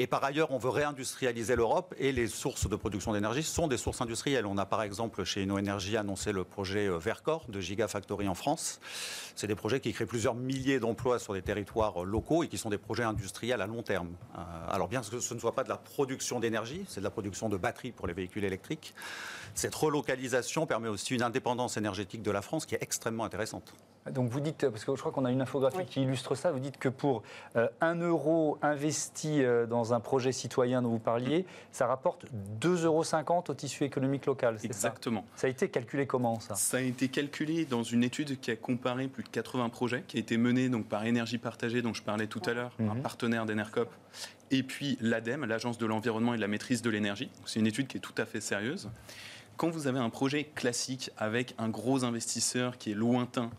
Et 0.00 0.06
par 0.06 0.22
ailleurs, 0.22 0.52
on 0.52 0.58
veut 0.58 0.70
réindustrialiser 0.70 1.56
l'Europe 1.56 1.92
et 1.98 2.12
les 2.12 2.28
sources 2.28 2.68
de 2.68 2.76
production 2.76 3.12
d'énergie 3.12 3.42
sont 3.42 3.66
des 3.66 3.76
sources 3.76 4.00
industrielles. 4.00 4.46
On 4.46 4.56
a 4.56 4.64
par 4.64 4.82
exemple 4.82 5.24
chez 5.24 5.42
InnoEnergy 5.42 5.96
annoncé 5.96 6.30
le 6.30 6.44
projet 6.44 6.86
euh, 6.86 6.98
Vercor 6.98 7.46
de 7.48 7.60
Gigafactory 7.60 8.28
en 8.28 8.34
France. 8.34 8.78
C'est 9.34 9.48
des 9.48 9.56
projets 9.56 9.80
qui 9.80 9.92
créent 9.92 10.06
plusieurs 10.06 10.36
milliers 10.36 10.78
d'emplois 10.78 11.18
sur 11.18 11.34
des 11.34 11.42
territoires 11.42 12.04
euh, 12.04 12.06
locaux 12.06 12.44
et 12.44 12.48
qui 12.48 12.58
sont 12.58 12.70
des 12.70 12.78
projets 12.78 13.02
industriels 13.02 13.60
à 13.60 13.66
long 13.66 13.82
terme. 13.82 14.10
Euh, 14.36 14.40
alors 14.68 14.86
bien 14.86 15.00
que 15.00 15.18
ce 15.18 15.34
ne 15.34 15.40
soit 15.40 15.56
pas 15.56 15.64
de 15.64 15.68
la 15.68 15.78
production 15.78 16.38
d'énergie, 16.38 16.84
c'est 16.86 17.00
de 17.00 17.04
la 17.04 17.10
production 17.10 17.48
de 17.48 17.56
batteries 17.56 17.90
pour 17.90 18.06
les 18.06 18.14
véhicules 18.14 18.44
électriques. 18.44 18.94
Cette 19.56 19.74
relocalisation 19.74 20.64
permet 20.66 20.88
aussi 20.88 21.16
une 21.16 21.22
indépendance 21.24 21.76
énergétique 21.76 22.22
de 22.22 22.30
la 22.30 22.42
France 22.42 22.66
qui 22.66 22.76
est 22.76 22.82
extrêmement 22.84 23.24
intéressante. 23.24 23.74
Donc 24.10 24.30
vous 24.30 24.40
dites, 24.40 24.68
parce 24.68 24.84
que 24.84 24.94
je 24.94 25.00
crois 25.00 25.12
qu'on 25.12 25.24
a 25.24 25.30
une 25.30 25.40
infographie 25.40 25.84
qui 25.86 26.02
illustre 26.02 26.34
ça, 26.34 26.50
vous 26.50 26.60
dites 26.60 26.78
que 26.78 26.88
pour 26.88 27.22
1 27.80 27.94
euro 27.96 28.58
investi 28.62 29.42
dans 29.68 29.94
un 29.94 30.00
projet 30.00 30.32
citoyen 30.32 30.82
dont 30.82 30.90
vous 30.90 30.98
parliez, 30.98 31.44
ça 31.72 31.86
rapporte 31.86 32.26
2,50 32.60 32.84
euros 32.84 33.44
au 33.48 33.54
tissu 33.54 33.84
économique 33.84 34.26
local. 34.26 34.58
Exactement. 34.62 35.24
Ça, 35.34 35.42
ça 35.42 35.46
a 35.46 35.50
été 35.50 35.68
calculé 35.68 36.06
comment 36.06 36.40
ça? 36.40 36.54
Ça 36.54 36.78
a 36.78 36.80
été 36.80 37.08
calculé 37.08 37.64
dans 37.64 37.82
une 37.82 38.02
étude 38.02 38.40
qui 38.40 38.50
a 38.50 38.56
comparé 38.56 39.08
plus 39.08 39.22
de 39.22 39.28
80 39.28 39.68
projets, 39.68 40.04
qui 40.06 40.16
a 40.16 40.20
été 40.20 40.36
menée 40.36 40.68
donc, 40.68 40.86
par 40.86 41.04
Énergie 41.04 41.38
Partagée, 41.38 41.82
dont 41.82 41.94
je 41.94 42.02
parlais 42.02 42.26
tout 42.26 42.42
à 42.46 42.52
l'heure, 42.52 42.72
un 42.80 42.94
mhm. 42.94 43.02
partenaire 43.02 43.46
d'Enercop, 43.46 43.90
et 44.50 44.62
puis 44.62 44.98
l'ADEME, 45.00 45.44
l'Agence 45.44 45.78
de 45.78 45.86
l'environnement 45.86 46.34
et 46.34 46.36
de 46.36 46.40
la 46.42 46.48
maîtrise 46.48 46.82
de 46.82 46.90
l'énergie. 46.90 47.30
C'est 47.44 47.60
une 47.60 47.66
étude 47.66 47.86
qui 47.86 47.98
est 47.98 48.00
tout 48.00 48.14
à 48.16 48.24
fait 48.24 48.40
sérieuse. 48.40 48.90
Quand 49.56 49.70
vous 49.70 49.88
avez 49.88 49.98
un 49.98 50.10
projet 50.10 50.44
classique 50.44 51.10
avec 51.16 51.54
un 51.58 51.68
gros 51.68 52.04
investisseur 52.04 52.78
qui 52.78 52.92
est 52.92 52.94
lointain, 52.94 53.50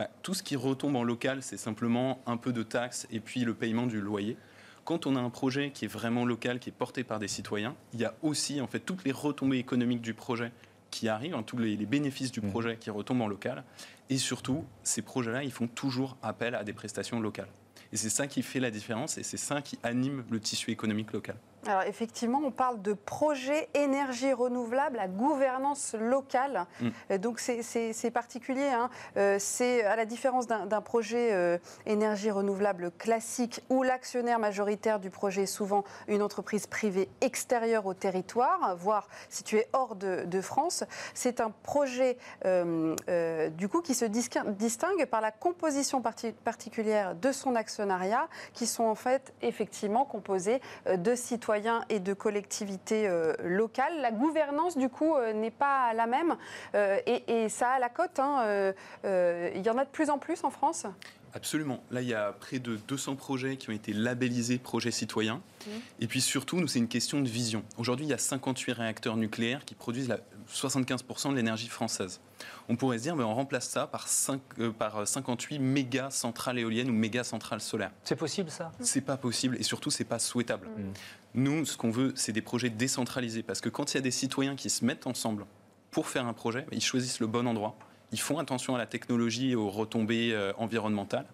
bah, 0.00 0.08
tout 0.22 0.32
ce 0.32 0.42
qui 0.42 0.56
retombe 0.56 0.96
en 0.96 1.04
local, 1.04 1.42
c'est 1.42 1.58
simplement 1.58 2.22
un 2.24 2.38
peu 2.38 2.54
de 2.54 2.62
taxes 2.62 3.06
et 3.10 3.20
puis 3.20 3.44
le 3.44 3.52
paiement 3.52 3.86
du 3.86 4.00
loyer 4.00 4.38
quand 4.86 5.06
on 5.06 5.14
a 5.14 5.20
un 5.20 5.28
projet 5.28 5.72
qui 5.72 5.84
est 5.84 5.88
vraiment 5.88 6.24
local, 6.24 6.58
qui 6.58 6.70
est 6.70 6.72
porté 6.72 7.04
par 7.04 7.18
des 7.18 7.28
citoyens, 7.28 7.76
il 7.92 8.00
y 8.00 8.06
a 8.06 8.14
aussi 8.22 8.62
en 8.62 8.66
fait 8.66 8.80
toutes 8.80 9.04
les 9.04 9.12
retombées 9.12 9.58
économiques 9.58 10.00
du 10.00 10.14
projet 10.14 10.52
qui 10.90 11.10
arrivent, 11.10 11.34
hein, 11.34 11.42
tous 11.42 11.58
les, 11.58 11.76
bénéfices 11.76 12.32
du 12.32 12.40
mmh. 12.40 12.50
projet 12.50 12.76
qui 12.78 12.88
retombent 12.88 13.20
en 13.20 13.28
local. 13.28 13.62
Et 14.08 14.16
surtout, 14.16 14.64
ces 14.82 15.02
projets-là, 15.02 15.44
ils 15.44 15.52
font 15.52 15.68
toujours 15.68 16.16
appel 16.22 16.54
à 16.54 16.64
des 16.64 16.72
prestations 16.72 17.20
locales. 17.20 17.50
Et 17.92 17.98
c'est 17.98 18.08
ça 18.08 18.26
qui 18.26 18.42
fait 18.42 18.58
la 18.58 18.70
différence 18.70 19.18
et 19.18 19.22
c'est 19.22 19.36
ça 19.36 19.60
qui 19.60 19.78
anime 19.82 20.24
le 20.30 20.40
tissu 20.40 20.70
économique 20.70 21.12
local. 21.12 21.36
Alors 21.66 21.82
effectivement, 21.82 22.40
on 22.42 22.50
parle 22.50 22.80
de 22.80 22.94
projet 22.94 23.68
énergie 23.74 24.32
renouvelable 24.32 24.98
à 24.98 25.08
gouvernance 25.08 25.94
locale. 25.98 26.66
Mm. 26.80 26.88
Euh, 27.10 27.18
donc 27.18 27.38
c'est 27.38 28.10
particulier. 28.10 28.68
Hein. 28.68 28.88
Euh, 29.18 29.36
c'est 29.38 29.84
à 29.84 29.94
la 29.94 30.06
différence 30.06 30.46
d'un 30.46 30.80
projet 30.80 31.32
euh, 31.32 31.58
énergie 31.84 32.30
renouvelable 32.30 32.90
classique 32.92 33.62
où 33.68 33.82
l'actionnaire 33.82 34.38
majoritaire 34.38 35.00
du 35.00 35.10
projet 35.10 35.42
est 35.42 35.46
souvent 35.46 35.84
une 36.08 36.22
entreprise 36.22 36.66
privée 36.66 37.10
extérieure 37.20 37.84
au 37.84 37.94
territoire, 37.94 38.74
voire 38.76 39.08
située 39.28 39.66
hors 39.72 39.96
de, 39.96 40.40
France. 40.40 40.84
C'est 41.12 41.40
un 41.40 41.50
projet 41.50 42.16
du 42.44 43.68
coup 43.68 43.82
qui 43.82 43.94
se 43.94 44.06
distingue 44.06 45.04
par 45.04 45.20
la 45.20 45.30
composition 45.30 46.02
particulière 46.44 47.14
de 47.14 47.30
son 47.32 47.54
actionnariat, 47.54 48.28
qui 48.54 48.66
sont 48.66 48.84
en 48.84 48.94
fait 48.94 49.34
effectivement 49.42 50.06
composés 50.06 50.62
de 50.86 51.14
citoyens 51.14 51.49
et 51.88 52.00
de 52.00 52.12
collectivités 52.12 53.08
euh, 53.08 53.34
locales. 53.42 54.00
La 54.00 54.12
gouvernance, 54.12 54.76
du 54.76 54.88
coup, 54.88 55.16
euh, 55.16 55.32
n'est 55.32 55.50
pas 55.50 55.92
la 55.94 56.06
même 56.06 56.36
euh, 56.74 56.98
et, 57.06 57.48
ça 57.48 57.70
a 57.70 57.78
la 57.78 57.88
cote. 57.88 58.18
Hein, 58.18 58.72
il 59.04 59.62
y 59.62 59.70
en 59.70 59.78
a 59.78 59.84
de 59.84 59.90
plus 59.90 60.10
en 60.10 60.18
plus 60.18 60.44
en 60.44 60.50
France? 60.50 60.86
Absolument. 61.32 61.82
Là, 61.90 62.02
il 62.02 62.08
y 62.08 62.14
a 62.14 62.32
près 62.32 62.58
de 62.58 62.76
200 62.76 63.16
projets 63.16 63.56
qui 63.56 63.70
ont 63.70 63.72
été 63.72 63.92
labellisés 63.92 64.58
projets 64.58 64.90
citoyens. 64.90 65.36
Mmh. 65.36 65.70
Et 66.00 66.06
puis 66.06 66.20
surtout, 66.20 66.58
nous, 66.58 66.66
c'est 66.66 66.80
une 66.80 66.88
question 66.88 67.20
de 67.20 67.28
vision. 67.28 67.62
Aujourd'hui, 67.78 68.06
il 68.06 68.08
y 68.08 68.14
a 68.14 68.18
58 68.18 68.72
réacteurs 68.72 69.16
nucléaires 69.16 69.64
qui 69.64 69.74
produisent 69.74 70.08
la 70.08 70.18
75% 70.52 71.30
de 71.30 71.36
l'énergie 71.36 71.68
française. 71.68 72.20
On 72.68 72.76
pourrait 72.76 72.98
se 72.98 73.04
dire, 73.04 73.14
mais 73.14 73.22
on 73.22 73.34
remplace 73.34 73.68
ça 73.68 73.86
par, 73.86 74.08
5, 74.08 74.40
par 74.78 75.06
58 75.06 75.58
méga 75.58 76.10
centrales 76.10 76.58
éoliennes 76.58 76.90
ou 76.90 76.92
méga 76.92 77.22
centrales 77.22 77.60
solaires. 77.60 77.92
C'est 78.02 78.16
possible 78.16 78.50
ça? 78.50 78.72
C'est 78.80 79.00
pas 79.00 79.16
possible 79.16 79.56
et 79.58 79.62
surtout, 79.62 79.90
c'est 79.90 80.04
pas 80.04 80.18
souhaitable. 80.18 80.66
Mmh. 80.68 80.92
Nous, 81.34 81.64
ce 81.64 81.76
qu'on 81.76 81.90
veut, 81.90 82.12
c'est 82.16 82.32
des 82.32 82.42
projets 82.42 82.70
décentralisés. 82.70 83.42
Parce 83.42 83.60
que 83.60 83.68
quand 83.68 83.92
il 83.92 83.96
y 83.96 83.98
a 83.98 84.02
des 84.02 84.10
citoyens 84.10 84.56
qui 84.56 84.70
se 84.70 84.84
mettent 84.84 85.06
ensemble 85.06 85.46
pour 85.90 86.08
faire 86.08 86.26
un 86.26 86.32
projet, 86.32 86.66
ils 86.72 86.82
choisissent 86.82 87.20
le 87.20 87.26
bon 87.26 87.46
endroit. 87.46 87.76
Ils 88.12 88.20
font 88.20 88.38
attention 88.38 88.74
à 88.74 88.78
la 88.78 88.86
technologie 88.86 89.52
et 89.52 89.54
aux 89.54 89.70
retombées 89.70 90.32
euh, 90.32 90.52
environnementales. 90.56 91.26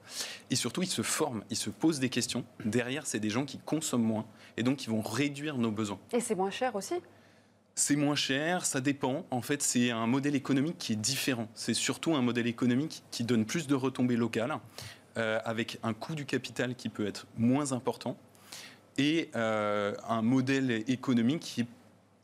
Et 0.50 0.56
surtout, 0.56 0.82
ils 0.82 0.88
se 0.88 1.00
forment, 1.00 1.42
ils 1.48 1.56
se 1.56 1.70
posent 1.70 2.00
des 2.00 2.10
questions. 2.10 2.44
Derrière, 2.64 3.06
c'est 3.06 3.20
des 3.20 3.30
gens 3.30 3.46
qui 3.46 3.58
consomment 3.58 4.04
moins 4.04 4.26
et 4.58 4.62
donc 4.62 4.76
qui 4.76 4.88
vont 4.88 5.00
réduire 5.00 5.56
nos 5.56 5.70
besoins. 5.70 5.98
Et 6.12 6.20
c'est 6.20 6.34
moins 6.34 6.50
cher 6.50 6.76
aussi? 6.76 6.94
C'est 7.74 7.96
moins 7.96 8.14
cher, 8.14 8.66
ça 8.66 8.80
dépend. 8.82 9.24
En 9.30 9.42
fait, 9.42 9.62
c'est 9.62 9.90
un 9.90 10.06
modèle 10.06 10.34
économique 10.34 10.76
qui 10.78 10.92
est 10.92 10.96
différent. 10.96 11.48
C'est 11.54 11.74
surtout 11.74 12.14
un 12.14 12.22
modèle 12.22 12.46
économique 12.46 13.02
qui 13.10 13.24
donne 13.24 13.46
plus 13.46 13.66
de 13.66 13.74
retombées 13.74 14.16
locales, 14.16 14.58
euh, 15.16 15.40
avec 15.44 15.78
un 15.82 15.94
coût 15.94 16.14
du 16.14 16.26
capital 16.26 16.74
qui 16.74 16.90
peut 16.90 17.06
être 17.06 17.26
moins 17.38 17.72
important 17.72 18.18
et 18.98 19.30
euh, 19.34 19.94
un 20.08 20.22
modèle 20.22 20.70
économique 20.88 21.40
qui 21.40 21.60
est 21.62 21.66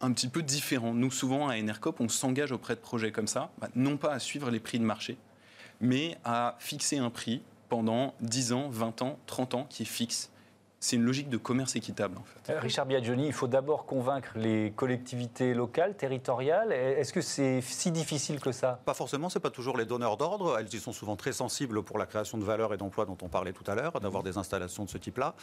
un 0.01 0.13
petit 0.13 0.29
peu 0.29 0.43
différent. 0.43 0.95
Nous, 0.95 1.11
souvent, 1.11 1.49
à 1.49 1.59
Enercop, 1.59 2.01
on 2.01 2.09
s'engage 2.09 2.53
auprès 2.53 2.75
de 2.75 2.81
projets 2.81 3.13
comme 3.13 3.29
ça, 3.29 3.51
bah, 3.59 3.69
non 3.75 3.97
pas 3.97 4.13
à 4.13 4.19
suivre 4.19 4.51
les 4.51 4.61
prix 4.61 4.79
de 4.79 4.85
marché, 4.85 5.17
mais 5.81 6.19
à 6.25 6.57
fixer 6.59 6.99
un 6.99 7.11
prix 7.11 7.43
pendant 7.69 8.15
10 8.21 8.53
ans, 8.53 8.69
20 8.69 9.03
ans, 9.03 9.19
30 9.27 9.55
ans 9.55 9.67
qui 9.69 9.83
est 9.83 9.87
fixe 9.87 10.33
c'est 10.83 10.97
une 10.97 11.05
logique 11.05 11.29
de 11.29 11.37
commerce 11.37 11.77
équitable. 11.77 12.19
En 12.19 12.25
fait. 12.25 12.53
Euh, 12.53 12.59
Richard 12.59 12.87
Biagioni, 12.87 13.29
il 13.29 13.33
faut 13.33 13.47
d'abord 13.47 13.87
convaincre 13.87 14.33
les 14.35 14.73
collectivités 14.73 15.55
locales, 15.55 15.97
territoriales. 15.97 16.73
Est-ce 16.73 17.13
que 17.13 17.21
c'est 17.21 17.61
si 17.61 17.93
difficile 17.93 18.41
que 18.41 18.51
ça? 18.51 18.81
Pas 18.85 18.93
forcément, 18.93 19.29
ce 19.29 19.39
n'est 19.39 19.43
pas 19.43 19.51
toujours 19.51 19.77
les 19.77 19.85
donneurs 19.85 20.17
d'ordre. 20.17 20.59
Elles 20.59 20.75
y 20.75 20.81
sont 20.81 20.91
souvent 20.91 21.15
très 21.15 21.31
sensibles 21.31 21.85
pour 21.85 21.99
la 21.99 22.07
création 22.07 22.37
de 22.37 22.43
valeur 22.43 22.75
et 22.75 22.79
d'emplois 22.79 23.07
dont 23.07 23.17
on 23.23 23.29
parlait 23.29 23.53
tout 23.53 23.63
à 23.71 23.77
l'heure, 23.77 24.01
d'avoir 24.01 24.25
des 24.25 24.39
installations 24.39 24.85
de 24.85 24.91
ce 24.91 24.99
type-là. 24.99 25.37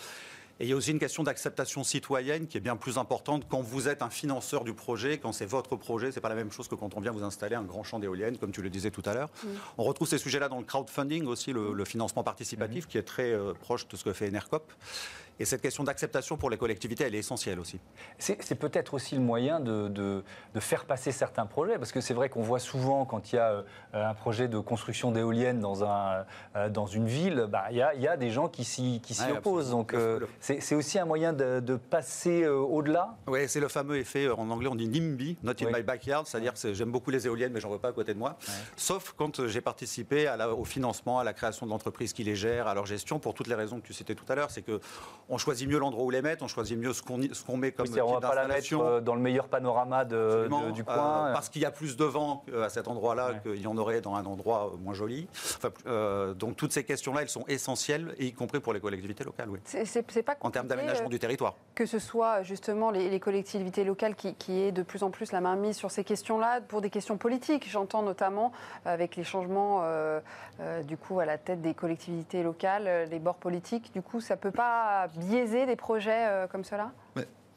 Et 0.59 0.65
il 0.65 0.69
y 0.69 0.73
a 0.73 0.75
aussi 0.75 0.91
une 0.91 0.99
question 0.99 1.23
d'acceptation 1.23 1.85
citoyenne 1.85 2.47
qui 2.47 2.57
est 2.57 2.61
bien 2.61 2.75
plus 2.75 2.97
importante 2.97 3.45
quand 3.47 3.61
vous 3.61 3.87
êtes 3.87 4.01
un 4.01 4.09
financeur 4.09 4.65
du 4.65 4.73
projet, 4.73 5.17
quand 5.17 5.31
c'est 5.31 5.45
votre 5.45 5.77
projet. 5.77 6.11
C'est 6.11 6.19
pas 6.19 6.27
la 6.27 6.35
même 6.35 6.51
chose 6.51 6.67
que 6.67 6.75
quand 6.75 6.97
on 6.97 6.99
vient 6.99 7.13
vous 7.13 7.23
installer 7.23 7.55
un 7.55 7.63
grand 7.63 7.83
champ 7.83 7.97
d'éoliennes, 7.97 8.37
comme 8.37 8.51
tu 8.51 8.61
le 8.61 8.69
disais 8.69 8.91
tout 8.91 9.03
à 9.05 9.13
l'heure. 9.13 9.29
On 9.77 9.83
retrouve 9.83 10.07
ces 10.07 10.17
sujets-là 10.17 10.49
dans 10.49 10.59
le 10.59 10.65
crowdfunding 10.65 11.25
aussi, 11.27 11.53
le, 11.53 11.85
financement 11.85 12.23
participatif, 12.23 12.87
qui 12.87 12.97
est 12.97 13.03
très 13.03 13.31
euh, 13.31 13.53
proche 13.53 13.87
de 13.87 13.95
ce 13.95 14.03
que 14.03 14.13
fait 14.13 14.27
Enercop. 14.27 14.71
Et 15.39 15.45
cette 15.45 15.61
question 15.61 15.83
d'acceptation 15.83 16.37
pour 16.37 16.49
les 16.49 16.57
collectivités, 16.57 17.05
elle 17.05 17.15
est 17.15 17.19
essentielle 17.19 17.59
aussi. 17.59 17.79
C'est 18.17 18.55
peut-être 18.55 18.93
aussi 18.93 19.15
le 19.15 19.21
moyen 19.21 19.59
de, 19.59 19.87
de, 19.87 20.23
faire 20.59 20.85
passer 20.85 21.11
certains 21.11 21.45
projets, 21.45 21.77
parce 21.77 21.91
que 21.91 22.01
c'est 22.01 22.13
vrai 22.13 22.29
qu'on 22.29 22.41
voit 22.41 22.59
souvent 22.59 23.05
quand 23.05 23.31
il 23.31 23.37
y 23.37 23.39
a 23.39 23.51
euh, 23.51 23.63
un 23.93 24.13
projet 24.13 24.47
de 24.49 24.59
construction 24.59 25.11
d'éoliennes 25.11 25.61
dans, 25.61 25.85
un, 25.85 26.25
euh, 26.55 26.69
dans 26.69 26.85
une 26.85 27.07
ville, 27.07 27.47
bah, 27.49 27.65
il, 27.71 27.77
y 27.77 27.81
a, 27.81 27.93
il, 27.93 28.01
y 28.01 28.07
a, 28.07 28.17
des 28.17 28.29
gens 28.29 28.49
qui 28.49 28.65
s'y 28.65 29.01
opposent. 29.31 29.69
Donc 29.69 29.95
c'est 30.39 30.75
aussi 30.75 30.99
un 30.99 31.05
moyen 31.05 31.33
de, 31.33 31.75
passer 31.89 32.43
euh, 32.43 32.55
au-delà 32.57 33.15
Oui, 33.27 33.47
c'est 33.47 33.59
le 33.59 33.67
fameux 33.67 33.97
effet, 33.97 34.25
euh, 34.25 34.35
en 34.35 34.49
anglais 34.49 34.67
on 34.67 34.75
dit 34.75 34.87
NIMBY, 34.87 35.37
not 35.43 35.53
in 35.61 35.71
my 35.71 35.81
backyard, 35.81 36.27
c'est-à-dire 36.27 36.53
que 36.53 36.73
j'aime 36.73 36.91
beaucoup 36.91 37.09
les 37.09 37.25
éoliennes 37.25 37.53
mais 37.53 37.59
j'en 37.59 37.69
veux 37.69 37.79
pas 37.79 37.89
à 37.89 37.93
côté 37.93 38.13
de 38.13 38.19
moi. 38.19 38.37
Sauf 38.75 39.13
quand 39.17 39.39
euh, 39.39 39.47
j'ai 39.47 39.61
participé 39.61 40.27
à 40.27 40.49
au 40.53 40.65
financement, 40.65 41.19
à 41.19 41.23
la 41.23 41.33
création 41.33 41.65
de 41.65 41.71
l'entreprise 41.71 42.13
qui 42.13 42.23
les 42.23 42.35
gère, 42.35 42.67
à 42.67 42.73
leur 42.73 42.85
gestion, 42.85 43.19
pour 43.19 43.33
toutes 43.33 43.47
les 43.47 43.55
raisons 43.55 43.79
que 43.79 43.85
tu 43.85 43.93
citais 43.93 44.15
tout 44.15 44.25
à 44.29 44.35
l'heure, 44.35 44.51
c'est 44.51 44.61
qu'on 45.29 45.37
choisit 45.37 45.69
mieux 45.69 45.77
l'endroit 45.77 46.03
où 46.03 46.09
les 46.09 46.21
mettre, 46.21 46.43
on 46.43 46.47
choisit 46.47 46.77
mieux 46.77 46.93
ce 46.93 47.03
qu'on 47.03 47.19
qu'on 47.45 47.57
met 47.57 47.71
comme 47.71 47.87
oui, 47.87 48.01
On 48.01 48.15
ne 48.15 48.19
va 48.19 48.29
pas 48.29 48.35
la 48.35 48.47
mettre 48.47 49.01
dans 49.01 49.15
le 49.15 49.21
meilleur 49.21 49.47
panorama 49.47 50.05
de, 50.05 50.49
du 50.73 50.83
coin. 50.83 51.31
parce 51.33 51.49
qu'il 51.49 51.61
y 51.61 51.65
a 51.65 51.71
plus 51.71 51.95
de 51.95 52.05
vent 52.05 52.43
à 52.61 52.69
cet 52.69 52.87
endroit-là 52.87 53.35
qu'il 53.43 53.61
y 53.61 53.67
en 53.67 53.77
aurait 53.77 54.01
dans 54.01 54.15
un 54.15 54.25
endroit 54.25 54.73
moins 54.79 54.93
joli. 54.93 55.27
donc 56.35 56.55
toutes 56.55 56.73
ces 56.73 56.83
questions-là, 56.83 57.21
elles 57.21 57.29
sont 57.29 57.45
essentielles, 57.47 58.15
y 58.19 58.33
compris 58.33 58.59
pour 58.59 58.73
les 58.73 58.79
collectivités 58.79 59.23
locales. 59.23 59.49
Oui. 59.49 59.59
C'est 59.65 60.23
pas 60.23 60.35
en 60.41 60.51
termes 60.51 60.67
d'aménagement 60.67 61.07
euh, 61.07 61.09
du 61.09 61.19
territoire. 61.19 61.55
Que 61.75 61.85
ce 61.85 61.99
soit 61.99 62.43
justement 62.43 62.91
les, 62.91 63.19
collectivités 63.19 63.83
locales 63.83 64.15
qui, 64.15 64.33
qui 64.35 64.59
aient 64.61 64.71
de 64.71 64.83
plus 64.83 65.03
en 65.03 65.11
plus 65.11 65.31
la 65.31 65.41
main 65.41 65.55
mise 65.55 65.75
sur 65.75 65.91
ces 65.91 66.03
questions-là 66.03 66.61
pour 66.61 66.81
des 66.81 66.89
questions 66.89 67.17
politiques. 67.17 67.69
J'entends 67.69 68.01
notamment 68.01 68.51
avec 68.85 69.15
les 69.15 69.23
changements 69.23 69.81
euh, 69.83 70.19
euh, 70.59 70.83
du 70.83 70.97
coup 70.97 71.19
à 71.19 71.25
la 71.25 71.37
tête 71.37 71.61
des 71.61 71.73
collectivités 71.73 72.43
locales, 72.43 73.07
les 73.09 73.19
bords 73.19 73.35
politiques. 73.35 73.91
Du 73.93 74.01
coup, 74.01 74.21
ça 74.21 74.37
peut 74.37 74.51
pas 74.51 75.07
biaiser 75.19 75.65
des 75.65 75.75
projets 75.75 76.47
comme 76.51 76.63
cela? 76.63 76.91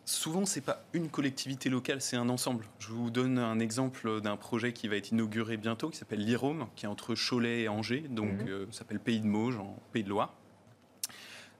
Souvent, 0.04 0.44
ce 0.46 0.58
n'est 0.58 0.64
pas 0.64 0.84
une 0.94 1.08
collectivité 1.08 1.68
locale, 1.68 2.00
c'est 2.00 2.16
un 2.16 2.28
ensemble. 2.28 2.64
Je 2.80 2.88
vous 2.88 3.10
donne 3.10 3.38
un 3.38 3.60
exemple 3.60 4.20
d'un 4.20 4.36
projet 4.36 4.72
qui 4.72 4.88
va 4.88 4.96
être 4.96 5.12
inauguré 5.12 5.56
bientôt, 5.56 5.90
qui 5.90 5.98
s'appelle 5.98 6.24
l'IROM, 6.24 6.66
qui 6.74 6.86
est 6.86 6.88
entre 6.88 7.14
Cholet 7.14 7.62
et 7.62 7.68
Angers, 7.68 8.04
donc 8.10 8.32
mmh. 8.32 8.72
s'appelle 8.72 8.98
Pays 8.98 9.20
de 9.20 9.26
Mauges, 9.26 9.58
en 9.58 9.76
Pays 9.92 10.02
de 10.02 10.08
Loire. 10.08 10.34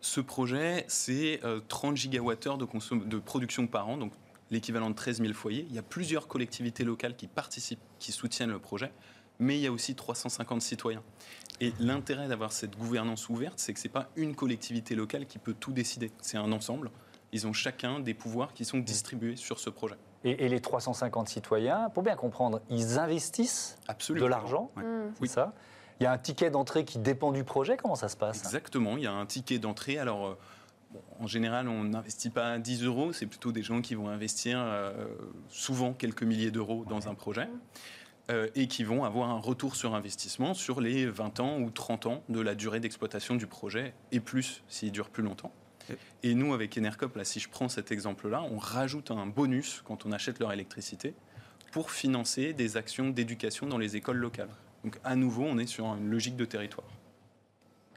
Ce 0.00 0.20
projet, 0.20 0.84
c'est 0.88 1.40
30 1.68 1.92
euh, 1.92 1.96
gigawattheures 1.96 2.58
de, 2.58 2.66
de 3.04 3.18
production 3.18 3.68
par 3.68 3.88
an, 3.88 3.96
donc 3.96 4.12
l'équivalent 4.50 4.90
de 4.90 4.96
13 4.96 5.20
000 5.20 5.32
foyers. 5.32 5.64
Il 5.70 5.74
y 5.76 5.78
a 5.78 5.82
plusieurs 5.82 6.26
collectivités 6.26 6.82
locales 6.82 7.14
qui 7.14 7.28
participent, 7.28 7.80
qui 8.00 8.10
soutiennent 8.10 8.50
le 8.50 8.58
projet, 8.58 8.90
mais 9.42 9.58
il 9.58 9.62
y 9.62 9.66
a 9.66 9.72
aussi 9.72 9.94
350 9.94 10.62
citoyens. 10.62 11.02
Et 11.60 11.72
l'intérêt 11.78 12.28
d'avoir 12.28 12.52
cette 12.52 12.76
gouvernance 12.76 13.28
ouverte, 13.28 13.58
c'est 13.58 13.72
que 13.74 13.78
ce 13.80 13.86
n'est 13.88 13.92
pas 13.92 14.08
une 14.16 14.34
collectivité 14.34 14.94
locale 14.94 15.26
qui 15.26 15.38
peut 15.38 15.54
tout 15.54 15.72
décider, 15.72 16.10
c'est 16.22 16.38
un 16.38 16.50
ensemble. 16.52 16.90
ils 17.34 17.46
ont 17.46 17.54
chacun 17.54 17.98
des 17.98 18.12
pouvoirs 18.12 18.52
qui 18.52 18.66
sont 18.66 18.76
distribués 18.78 19.36
sur 19.36 19.58
ce 19.58 19.70
projet. 19.70 19.94
Et, 20.22 20.48
les 20.50 20.60
350 20.60 21.30
citoyens, 21.30 21.88
pour 21.88 22.02
bien 22.02 22.14
comprendre, 22.14 22.60
ils 22.68 22.98
investissent 22.98 23.78
Absolument. 23.88 24.26
de 24.26 24.30
l'argent, 24.30 24.70
Mm. 24.76 24.82
c'est 25.18 25.26
ça? 25.28 25.54
Il 25.98 26.02
y 26.02 26.06
a 26.06 26.12
un 26.12 26.18
ticket 26.18 26.50
d'entrée 26.50 26.84
qui 26.84 26.98
dépend 26.98 27.32
du 27.32 27.42
projet, 27.42 27.78
comment 27.78 27.94
ça 27.94 28.08
se 28.10 28.18
passe? 28.18 28.44
Exactement, 28.44 28.98
il 28.98 29.04
y 29.04 29.06
a 29.06 29.12
un 29.12 29.24
ticket 29.24 29.58
d'entrée. 29.58 29.98
Alors, 29.98 30.26
euh, 30.26 30.38
bon, 30.90 31.00
en 31.20 31.26
général, 31.26 31.68
on 31.68 31.84
n'investit 31.84 32.28
pas 32.28 32.58
10 32.58 32.84
euros, 32.84 33.14
c'est 33.14 33.26
plutôt 33.26 33.50
des 33.50 33.62
gens 33.62 33.80
qui 33.80 33.94
vont 33.94 34.08
investir 34.10 34.58
euh, 34.60 34.92
souvent 35.48 35.94
quelques 35.94 36.24
milliers 36.24 36.50
d'euros 36.50 36.84
dans 36.86 37.08
un 37.08 37.14
projet. 37.14 37.48
Euh, 38.32 38.48
et 38.54 38.66
qui 38.66 38.82
vont 38.82 39.04
avoir 39.04 39.30
un 39.30 39.38
retour 39.38 39.76
sur 39.76 39.94
investissement 39.94 40.54
sur 40.54 40.80
les 40.80 41.06
20 41.06 41.40
ans 41.40 41.58
ou 41.60 41.70
30 41.70 42.06
ans 42.06 42.24
de 42.28 42.40
la 42.40 42.54
durée 42.54 42.80
d'exploitation 42.80 43.36
du 43.36 43.46
projet, 43.46 43.94
et 44.10 44.20
plus 44.20 44.62
s'il 44.68 44.90
dure 44.90 45.10
plus 45.10 45.22
longtemps. 45.22 45.52
Et 46.22 46.34
nous, 46.34 46.54
avec 46.54 46.78
Enercop, 46.78 47.16
là, 47.16 47.24
si 47.24 47.40
je 47.40 47.48
prends 47.48 47.68
cet 47.68 47.92
exemple-là, 47.92 48.42
on 48.50 48.56
rajoute 48.56 49.10
un 49.10 49.26
bonus 49.26 49.82
quand 49.84 50.06
on 50.06 50.12
achète 50.12 50.38
leur 50.38 50.52
électricité 50.52 51.14
pour 51.72 51.90
financer 51.90 52.52
des 52.52 52.76
actions 52.76 53.10
d'éducation 53.10 53.66
dans 53.66 53.78
les 53.78 53.96
écoles 53.96 54.18
locales. 54.18 54.54
Donc 54.84 54.98
à 55.04 55.16
nouveau, 55.16 55.44
on 55.44 55.58
est 55.58 55.66
sur 55.66 55.86
une 55.86 56.10
logique 56.10 56.36
de 56.36 56.44
territoire. 56.44 56.86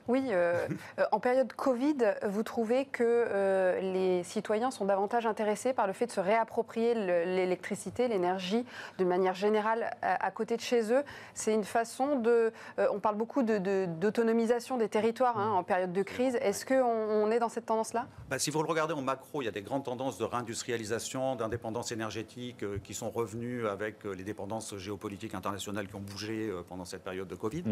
Oui, 0.07 0.27
euh, 0.29 0.67
euh, 0.99 1.03
en 1.11 1.19
période 1.19 1.51
Covid, 1.53 1.95
vous 2.27 2.43
trouvez 2.43 2.85
que 2.85 3.03
euh, 3.03 3.79
les 3.81 4.23
citoyens 4.23 4.69
sont 4.69 4.85
davantage 4.85 5.25
intéressés 5.25 5.73
par 5.73 5.87
le 5.87 5.93
fait 5.93 6.05
de 6.05 6.11
se 6.11 6.19
réapproprier 6.19 6.93
le- 6.93 7.23
l'électricité, 7.25 8.07
l'énergie, 8.07 8.65
de 8.99 9.03
manière 9.03 9.33
générale 9.33 9.89
à, 10.03 10.23
à 10.23 10.31
côté 10.31 10.57
de 10.57 10.61
chez 10.61 10.91
eux. 10.93 11.03
C'est 11.33 11.53
une 11.55 11.63
façon 11.63 12.19
de... 12.19 12.53
euh, 12.77 12.87
on 12.91 12.99
parle 12.99 13.15
beaucoup 13.15 13.41
de- 13.41 13.57
de- 13.57 13.87
d'autonomisation 13.99 14.77
des 14.77 14.89
territoires 14.89 15.39
hein, 15.39 15.51
en 15.51 15.63
période 15.63 15.91
de 15.91 16.03
crise. 16.03 16.35
Est-ce 16.39 16.65
qu'on 16.67 16.75
on 16.83 17.31
est 17.31 17.39
dans 17.39 17.49
cette 17.49 17.65
tendance-là? 17.65 18.05
Bah, 18.29 18.37
si 18.37 18.51
vous 18.51 18.61
le 18.61 18.69
regardez 18.69 18.93
en 18.93 19.01
macro, 19.01 19.41
il 19.41 19.45
y 19.45 19.47
a 19.47 19.51
des 19.51 19.63
grandes 19.63 19.85
tendances 19.85 20.19
de 20.19 20.23
réindustrialisation, 20.23 21.35
d'indépendance 21.35 21.91
énergétique 21.91 22.61
euh, 22.63 22.77
qui 22.83 22.93
sont 22.93 23.09
revenues 23.09 23.67
avec 23.67 24.05
euh, 24.05 24.13
les 24.13 24.23
dépendances 24.23 24.77
géopolitiques 24.77 25.33
internationales 25.33 25.87
qui 25.87 25.95
ont 25.95 25.99
bougé 26.01 26.49
euh, 26.49 26.61
pendant 26.67 26.85
cette 26.85 27.03
période 27.03 27.27
de 27.27 27.35
Covid. 27.35 27.63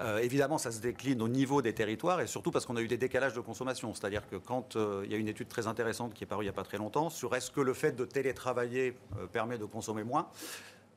Euh, 0.00 0.18
évidemment, 0.18 0.58
ça 0.58 0.72
se 0.72 0.80
décline 0.80 1.22
au 1.22 1.28
niveau 1.28 1.59
des 1.62 1.74
territoires 1.74 2.20
et 2.20 2.26
surtout 2.26 2.50
parce 2.50 2.66
qu'on 2.66 2.76
a 2.76 2.80
eu 2.80 2.88
des 2.88 2.98
décalages 2.98 3.34
de 3.34 3.40
consommation. 3.40 3.94
C'est-à-dire 3.94 4.28
que 4.28 4.36
quand 4.36 4.76
euh, 4.76 5.02
il 5.04 5.12
y 5.12 5.14
a 5.14 5.18
une 5.18 5.28
étude 5.28 5.48
très 5.48 5.66
intéressante 5.66 6.14
qui 6.14 6.24
est 6.24 6.26
parue 6.26 6.42
il 6.44 6.46
n'y 6.46 6.50
a 6.50 6.54
pas 6.54 6.62
très 6.64 6.78
longtemps 6.78 7.10
sur 7.10 7.34
est-ce 7.36 7.50
que 7.50 7.60
le 7.60 7.74
fait 7.74 7.92
de 7.92 8.04
télétravailler 8.04 8.96
euh, 9.18 9.26
permet 9.26 9.58
de 9.58 9.64
consommer 9.64 10.04
moins? 10.04 10.28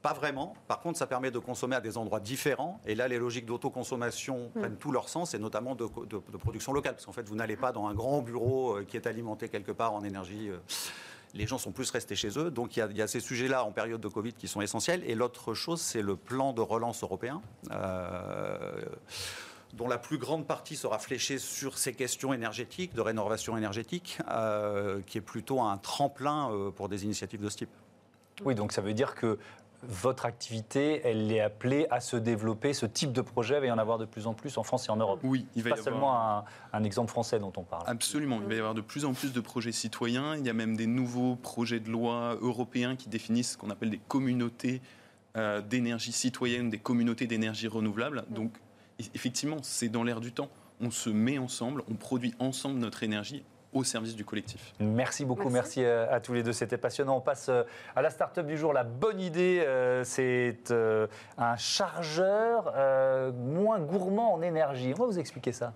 Pas 0.01 0.13
vraiment. 0.13 0.53
Par 0.67 0.81
contre, 0.81 0.97
ça 0.99 1.07
permet 1.07 1.31
de 1.31 1.39
consommer 1.39 1.77
à 1.77 1.81
des 1.81 1.97
endroits 1.97 2.19
différents. 2.19 2.81
Et 2.85 2.93
là, 2.93 3.07
les 3.07 3.17
logiques 3.17 3.45
d'autoconsommation 3.45 4.51
prennent 4.53 4.75
tout 4.75 4.91
leur 4.91 5.07
sens, 5.07 5.33
et 5.33 5.39
notamment 5.39 5.75
de, 5.75 5.85
de- 5.85 6.21
de 6.29 6.37
production 6.37 6.73
locale. 6.73 6.95
Parce 6.95 7.05
qu'en 7.05 7.13
fait, 7.13 7.25
vous 7.29 7.35
n'allez 7.35 7.55
pas 7.55 7.71
dans 7.71 7.87
un 7.87 7.93
grand 7.93 8.21
bureau 8.21 8.75
euh, 8.79 8.83
qui 8.83 8.97
est 8.97 9.07
alimenté 9.07 9.47
quelque 9.47 9.71
part 9.71 9.93
en 9.93 10.03
énergie. 10.03 10.51
Les 11.33 11.47
gens 11.47 11.57
sont 11.57 11.71
plus 11.71 11.89
restés 11.89 12.17
chez 12.17 12.37
eux. 12.37 12.51
Donc, 12.51 12.75
il 12.75 12.79
y 12.79 12.83
a, 12.83 12.87
il 12.91 12.97
y 12.97 13.01
a 13.01 13.07
ces 13.07 13.21
sujets-là 13.21 13.63
en 13.63 13.71
période 13.71 14.01
de 14.01 14.07
Covid 14.09 14.33
qui 14.33 14.49
sont 14.49 14.59
essentiels. 14.61 15.01
Et 15.09 15.15
l'autre 15.15 15.53
chose, 15.53 15.79
c'est 15.79 16.01
le 16.01 16.17
plan 16.17 16.51
de 16.51 16.59
relance 16.61 17.01
européen. 17.01 17.41
euh, 17.71 18.81
dont 19.73 19.87
la 19.87 19.97
plus 19.97 20.17
grande 20.17 20.45
partie 20.45 20.75
sera 20.75 20.99
fléchée 20.99 21.39
sur 21.39 21.77
ces 21.77 21.93
questions 21.93 22.33
énergétiques, 22.33 22.93
de 22.93 23.01
rénovation 23.01 23.57
énergétique, 23.57 24.19
euh, 24.29 25.01
qui 25.05 25.17
est 25.17 25.21
plutôt 25.21 25.61
un 25.61 25.77
tremplin 25.77 26.51
euh, 26.51 26.71
pour 26.71 26.89
des 26.89 27.03
initiatives 27.05 27.41
de 27.41 27.49
ce 27.49 27.57
type. 27.57 27.69
Oui, 28.45 28.55
donc 28.55 28.71
ça 28.71 28.81
veut 28.81 28.93
dire 28.93 29.15
que 29.15 29.37
votre 29.85 30.25
activité, 30.25 31.01
elle 31.03 31.29
est 31.29 31.41
appelée 31.41 31.87
à 31.91 31.99
se 31.99 32.15
développer. 32.15 32.73
Ce 32.73 32.85
type 32.85 33.11
de 33.11 33.21
projet 33.21 33.59
va 33.59 33.65
y 33.65 33.71
en 33.71 33.77
avoir 33.77 33.97
de 33.97 34.05
plus 34.05 34.27
en 34.27 34.33
plus 34.33 34.57
en 34.57 34.63
France 34.63 34.87
et 34.87 34.91
en 34.91 34.95
Europe. 34.95 35.19
Oui, 35.23 35.45
il 35.55 35.63
va 35.63 35.71
pas 35.71 35.75
y 35.75 35.79
avoir... 35.79 35.93
seulement 35.93 36.21
un, 36.21 36.45
un 36.71 36.83
exemple 36.85 37.09
français 37.09 37.37
dont 37.37 37.51
on 37.57 37.63
parle. 37.63 37.83
Absolument, 37.87 38.39
il 38.41 38.47
va 38.47 38.55
y 38.55 38.59
avoir 38.59 38.75
de 38.75 38.81
plus 38.81 39.03
en 39.03 39.13
plus 39.13 39.33
de 39.33 39.41
projets 39.41 39.73
citoyens. 39.73 40.37
Il 40.37 40.45
y 40.45 40.49
a 40.49 40.53
même 40.53 40.77
des 40.77 40.87
nouveaux 40.87 41.35
projets 41.35 41.81
de 41.81 41.89
loi 41.89 42.37
européens 42.39 42.95
qui 42.95 43.09
définissent 43.09 43.53
ce 43.53 43.57
qu'on 43.57 43.71
appelle 43.71 43.89
des 43.89 44.01
communautés 44.07 44.81
euh, 45.35 45.61
d'énergie 45.61 46.13
citoyenne, 46.13 46.69
des 46.69 46.79
communautés 46.79 47.27
d'énergie 47.27 47.67
renouvelable. 47.67 48.23
Donc, 48.29 48.53
e- 48.55 48.59
effectivement, 49.13 49.57
c'est 49.61 49.89
dans 49.89 50.03
l'air 50.03 50.19
du 50.19 50.31
temps. 50.31 50.49
On 50.81 50.91
se 50.91 51.09
met 51.09 51.37
ensemble, 51.37 51.83
on 51.89 51.95
produit 51.95 52.33
ensemble 52.39 52.79
notre 52.79 53.03
énergie 53.03 53.43
au 53.73 53.83
service 53.83 54.15
du 54.15 54.23
collectif. 54.23 54.73
Merci 54.79 55.25
beaucoup, 55.25 55.49
Merci. 55.49 55.79
merci, 55.79 55.83
euh, 55.83 56.13
à 56.13 56.19
tous 56.19 56.33
les 56.33 56.43
deux, 56.43 56.53
c'était 56.53 56.77
passionnant. 56.77 57.17
On 57.17 57.21
passe 57.21 57.49
euh, 57.49 57.63
à 57.95 58.01
la 58.01 58.09
start-up 58.09 58.45
du 58.45 58.57
jour. 58.57 58.71
La 58.73 58.83
bonne 58.83 59.19
idée, 59.19 59.63
euh, 59.65 60.03
c'est 60.03 60.71
euh, 60.71 61.07
un 61.37 61.55
chargeur 61.57 62.71
euh, 62.75 63.31
moins 63.31 63.79
gourmand 63.79 64.33
en 64.33 64.41
énergie. 64.41 64.93
On 64.95 64.99
va 65.01 65.05
vous 65.07 65.19
expliquer 65.19 65.51
ça. 65.51 65.73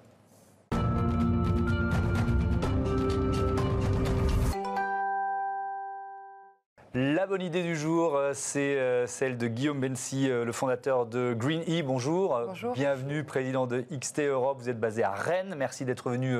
La 6.99 7.27
bonne 7.27 7.43
idée 7.43 7.61
du 7.61 7.75
jour, 7.75 8.15
euh, 8.15 8.31
c'est 8.33 8.79
euh, 8.79 9.05
celle 9.05 9.37
de 9.37 9.47
Guillaume 9.47 9.79
Bensi, 9.79 10.31
euh, 10.31 10.43
le 10.43 10.51
fondateur 10.51 11.05
de 11.05 11.35
Green 11.37 11.61
E. 11.69 11.83
Bonjour. 11.83 12.41
Bonjour. 12.47 12.73
Bienvenue, 12.73 13.23
président 13.23 13.67
de 13.67 13.81
XT 13.81 14.21
Europe. 14.21 14.57
Vous 14.59 14.67
êtes 14.67 14.79
basé 14.79 15.03
à 15.03 15.11
Rennes. 15.11 15.53
Merci 15.55 15.85
d'être 15.85 16.09
venu 16.09 16.35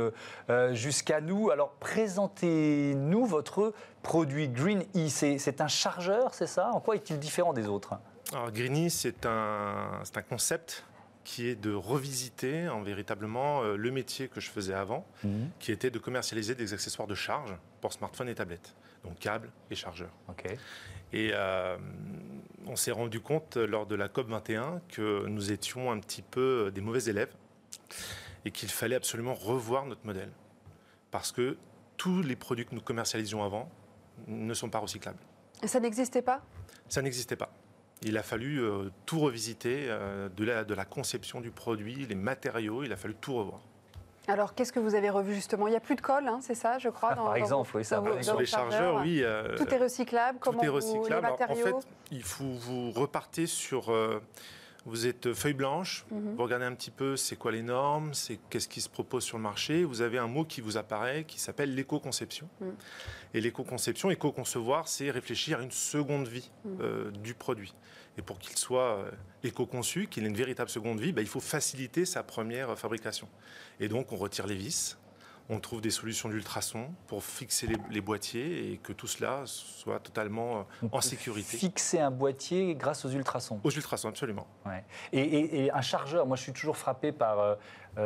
jusqu'à 0.72 1.22
nous. 1.22 1.52
Alors, 1.52 1.74
présentez-nous 1.74 3.24
votre 3.28 3.72
produit 4.02 4.50
Green 4.50 4.84
E. 4.96 5.10
C'est 5.10 5.62
un 5.62 5.68
chargeur, 5.68 6.34
c'est 6.34 6.48
ça? 6.48 6.72
En 6.74 6.80
quoi 6.80 6.96
est-il 6.96 7.20
différent 7.20 7.54
des 7.54 7.68
autres? 7.68 7.94
Alors 8.34 8.52
Greeny, 8.52 8.90
c'est 8.90 9.28
un, 9.28 10.02
c'est 10.06 10.18
un 10.18 10.24
concept 10.24 10.86
qui 11.24 11.50
est 11.50 11.56
de 11.56 11.72
revisiter 11.72 12.68
en 12.68 12.82
véritablement 12.82 13.62
le 13.62 13.92
métier 13.92 14.28
que 14.28 14.42
je 14.42 14.50
faisais 14.50 14.74
avant, 14.74 15.06
qui 15.60 15.72
était 15.72 15.92
de 15.92 16.00
commercialiser 16.00 16.56
des 16.56 16.74
accessoires 16.74 17.08
de 17.08 17.14
charge 17.14 17.56
pour 17.80 17.94
smartphones 17.94 18.30
et 18.30 18.36
tablettes, 18.36 18.74
donc 19.04 19.20
câbles 19.20 19.52
et 19.72 19.76
chargeurs. 19.76 20.12
Et 21.14 21.32
euh, 21.34 21.78
on 22.66 22.76
s'est 22.76 22.92
rendu 22.92 23.20
compte 23.22 23.58
euh, 23.58 23.66
lors 23.66 23.86
de 23.86 23.96
la 23.96 24.10
COP 24.10 24.28
21 24.28 24.82
que 24.90 25.26
nous 25.28 25.52
étions 25.52 25.92
un 25.92 26.00
petit 26.00 26.22
peu 26.22 26.72
des 26.74 26.82
mauvais 26.82 27.06
élèves 27.06 27.34
et 28.46 28.52
qu'il 28.52 28.70
fallait 28.70 28.96
absolument 28.96 29.34
revoir 29.34 29.86
notre 29.86 30.06
modèle. 30.06 30.32
Parce 31.12 31.32
que 31.32 31.58
tous 31.96 32.22
les 32.22 32.36
produits 32.36 32.66
que 32.66 32.76
nous 32.76 32.82
commercialisions 32.82 33.44
avant 33.44 33.70
ne 34.28 34.54
sont 34.54 34.70
pas 34.70 34.80
recyclables. 34.80 35.20
Et 35.64 35.68
Ça 35.68 35.80
n'existait 35.80 36.22
pas? 36.22 36.42
Ça 36.90 37.02
n'existait 37.02 37.36
pas. 37.36 37.52
Il 38.04 38.18
a 38.18 38.24
fallu 38.24 38.62
euh, 38.62 38.90
tout 39.06 39.20
revisiter, 39.20 39.88
euh, 39.88 40.30
de, 40.30 40.44
la, 40.46 40.64
de 40.64 40.74
la 40.74 40.86
conception 40.86 41.42
du 41.42 41.50
produit, 41.50 42.06
les 42.06 42.16
matériaux, 42.16 42.84
il 42.84 42.94
a 42.94 42.98
fallu 42.98 43.16
tout 43.16 43.34
revoir. 43.34 43.62
Alors, 44.28 44.54
qu'est-ce 44.56 44.74
que 44.74 44.80
vous 44.80 44.96
avez 44.96 45.10
revu 45.10 45.34
justement? 45.34 45.68
Il 45.68 45.72
n'y 45.72 45.78
a 45.78 45.82
plus 45.82 45.96
de 45.96 46.02
colle, 46.02 46.28
hein, 46.28 46.40
c'est 46.42 46.56
ça, 46.56 46.78
je 46.80 46.90
crois 46.90 47.10
Ah, 47.14 47.16
par 47.16 47.36
exemple, 47.36 47.70
oui, 47.78 47.86
ça 47.86 47.98
dans 47.98 48.02
va. 48.04 48.12
vos- 48.12 48.22
Sur 48.22 48.34
dans 48.34 48.40
les 48.40 48.46
chargeurs, 48.46 49.02
oui. 49.02 49.22
euh, 49.24 49.56
Tout 49.56 49.68
est 49.74 49.78
recyclable 49.78 50.40
tout 50.40 50.50
Comment 50.52 50.64
est 50.64 50.68
vous- 50.68 50.74
recyclable. 50.76 51.28
les 51.38 51.44
Alors, 51.44 51.52
en 51.52 51.56
fait, 51.82 51.88
il 52.12 52.24
faut 52.24 52.44
vous 52.44 52.92
repartez 52.92 53.48
sur. 53.48 53.90
euh, 53.92 54.22
vous 54.86 55.06
êtes 55.06 55.34
feuille 55.34 55.54
blanche, 55.54 56.06
Mhm. 56.12 56.36
vous 56.38 56.44
regardez 56.44 56.64
un 56.64 56.74
petit 56.74 56.92
peu 56.92 57.18
c'est 57.18 57.36
quoi 57.36 57.52
les 57.52 57.62
normes, 57.62 58.14
c'est 58.14 58.40
qu'est-ce 58.50 58.70
qui 58.70 58.80
se 58.80 58.88
propose 58.90 59.22
sur 59.24 59.36
le 59.36 59.44
marché. 59.44 59.84
Vous 59.84 60.02
avez 60.02 60.18
un 60.18 60.28
mot 60.28 60.46
qui 60.46 60.62
vous 60.62 60.78
apparaît 60.78 61.26
qui 61.26 61.42
s'appelle 61.42 61.76
l'éco-conception. 61.76 62.48
Mhm. 62.62 62.74
Et 63.34 63.42
l'éco-conception, 63.42 64.12
éco-concevoir, 64.12 64.88
c'est 64.88 65.12
réfléchir 65.12 65.60
à 65.60 65.62
une 65.62 65.72
seconde 65.72 66.30
vie 66.30 66.50
Mhm. 66.64 66.78
euh, 66.82 67.12
du 67.12 67.34
produit. 67.34 67.74
Et 68.18 68.22
pour 68.22 68.40
qu'il 68.40 68.58
soit 68.58 68.98
euh, 68.98 69.12
éco-conçu, 69.44 70.08
qu'il 70.08 70.24
ait 70.26 70.28
une 70.30 70.36
véritable 70.36 70.70
seconde 70.70 71.00
vie, 71.00 71.12
bah, 71.12 71.22
il 71.22 71.28
faut 71.28 71.40
faciliter 71.40 72.06
sa 72.06 72.24
première 72.24 72.72
euh, 72.72 72.76
fabrication. 72.76 73.28
Et 73.80 73.88
donc, 73.88 74.12
on 74.12 74.16
retire 74.18 74.48
les 74.48 74.56
vis, 74.56 74.98
on 75.50 75.60
trouve 75.60 75.80
des 75.82 75.92
solutions 75.92 76.28
d'ultrasons 76.28 76.90
pour 77.08 77.24
fixer 77.24 77.68
les, 77.68 77.78
les 77.92 78.02
boîtiers 78.02 78.74
et 78.74 78.78
que 78.78 78.92
tout 78.92 79.08
cela 79.08 79.44
soit 79.46 80.00
totalement 80.00 80.66
euh, 80.84 80.88
en 80.92 81.00
sécurité. 81.00 81.58
Fixer 81.58 82.00
un 82.00 82.12
boîtier 82.12 82.76
grâce 82.76 83.06
aux 83.06 83.10
ultrasons. 83.10 83.62
Aux 83.64 83.70
ultrasons, 83.72 84.10
absolument. 84.10 84.48
Ouais. 84.66 84.84
Et, 85.14 85.22
et- 85.22 85.66
et 85.66 85.72
un 85.72 85.82
chargeur, 85.82 86.26
moi 86.26 86.36
je 86.38 86.42
suis 86.42 86.54
toujours 86.54 86.76
frappé 86.76 87.12
par 87.14 87.40
euh, 87.40 87.56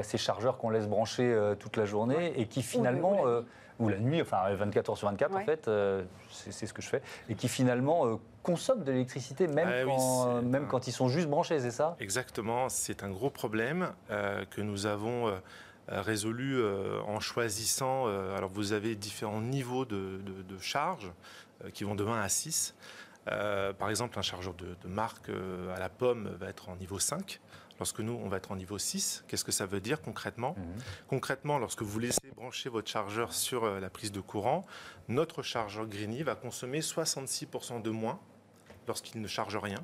ces 0.04 0.18
chargeurs 0.20 0.58
qu'on 0.58 0.70
laisse 0.70 0.88
brancher 0.88 1.24
euh, 1.24 1.56
toute 1.56 1.78
la 1.78 1.86
journée 1.86 2.34
et 2.40 2.46
qui 2.48 2.62
finalement, 2.62 3.26
euh, 3.26 3.42
ou 3.82 3.90
la 3.90 3.98
nuit, 4.00 4.22
enfin 4.22 4.54
24 4.54 4.90
heures 4.92 4.98
sur 4.98 5.08
24 5.10 5.36
en 5.36 5.40
fait, 5.46 5.68
euh, 5.68 6.04
c'est 6.30 6.66
ce 6.68 6.74
que 6.74 6.82
je 6.82 6.88
fais, 6.90 7.02
et 7.30 7.36
qui 7.36 7.48
finalement 7.48 8.06
euh, 8.08 8.16
consomment 8.44 8.84
de 8.84 8.92
l'électricité 8.92 9.48
même, 9.48 9.68
Ah 9.72 9.84
quand, 9.86 10.00
c'est 10.40 10.42
même 10.46 10.64
un- 10.64 10.68
quand 10.68 10.88
ils 10.88 10.92
sont 10.92 11.10
juste 11.10 11.28
branchés, 11.28 11.60
c'est 11.60 11.72
ça? 11.72 11.96
Exactement, 12.00 12.70
c'est 12.70 13.04
un 13.04 13.10
gros 13.10 13.30
problème 13.30 13.92
euh, 14.10 14.46
que 14.50 14.62
nous 14.62 14.86
avons 14.86 15.28
euh, 15.28 15.32
euh, 15.92 16.02
résolu 16.02 16.58
euh, 16.60 17.00
en 17.08 17.20
choisissant. 17.20 18.08
euh, 18.08 18.38
alors, 18.38 18.50
vous 18.50 18.72
avez 18.74 18.96
différents 18.96 19.42
niveaux 19.42 19.86
de, 19.86 20.20
de- 20.24 20.42
de 20.44 20.60
charge 20.60 21.12
euh, 21.66 21.70
qui 21.72 21.84
vont 21.84 21.96
de 21.96 22.06
1 22.06 22.22
à 22.22 22.30
6. 22.30 22.76
Euh, 23.32 23.72
par 23.74 23.90
exemple, 23.90 24.18
un 24.18 24.24
chargeur 24.24 24.54
de, 24.56 24.76
de 24.82 24.88
marque 24.88 25.30
euh, 25.30 25.76
à 25.76 25.80
la 25.80 25.90
pomme 25.90 26.30
va 26.40 26.48
être 26.50 26.70
en 26.70 26.76
niveau 26.76 26.98
5. 27.00 27.40
Lorsque 27.82 28.00
nous, 28.00 28.14
on 28.14 28.30
va 28.30 28.38
être 28.38 28.52
en 28.52 28.56
niveau 28.58 28.78
6, 28.78 29.24
qu'est-ce 29.28 29.44
que 29.44 29.52
ça 29.52 29.66
veut 29.66 29.82
dire 29.82 30.04
concrètement 30.04 30.56
Concrètement, 31.08 31.58
lorsque 31.58 31.82
vous 31.82 31.98
laissez 31.98 32.30
brancher 32.36 32.70
votre 32.70 32.88
chargeur 32.88 33.34
sur 33.34 33.64
euh, 33.64 33.80
la 33.80 33.90
prise 33.90 34.12
de 34.12 34.22
courant, 34.22 34.68
notre 35.08 35.42
chargeur 35.42 35.88
Greeny 35.88 36.22
va 36.22 36.36
consommer 36.36 36.82
66% 36.82 37.82
de 37.82 37.90
moins 37.90 38.20
lorsqu'il 38.88 39.20
ne 39.20 39.28
charge 39.28 39.58
rien. 39.58 39.80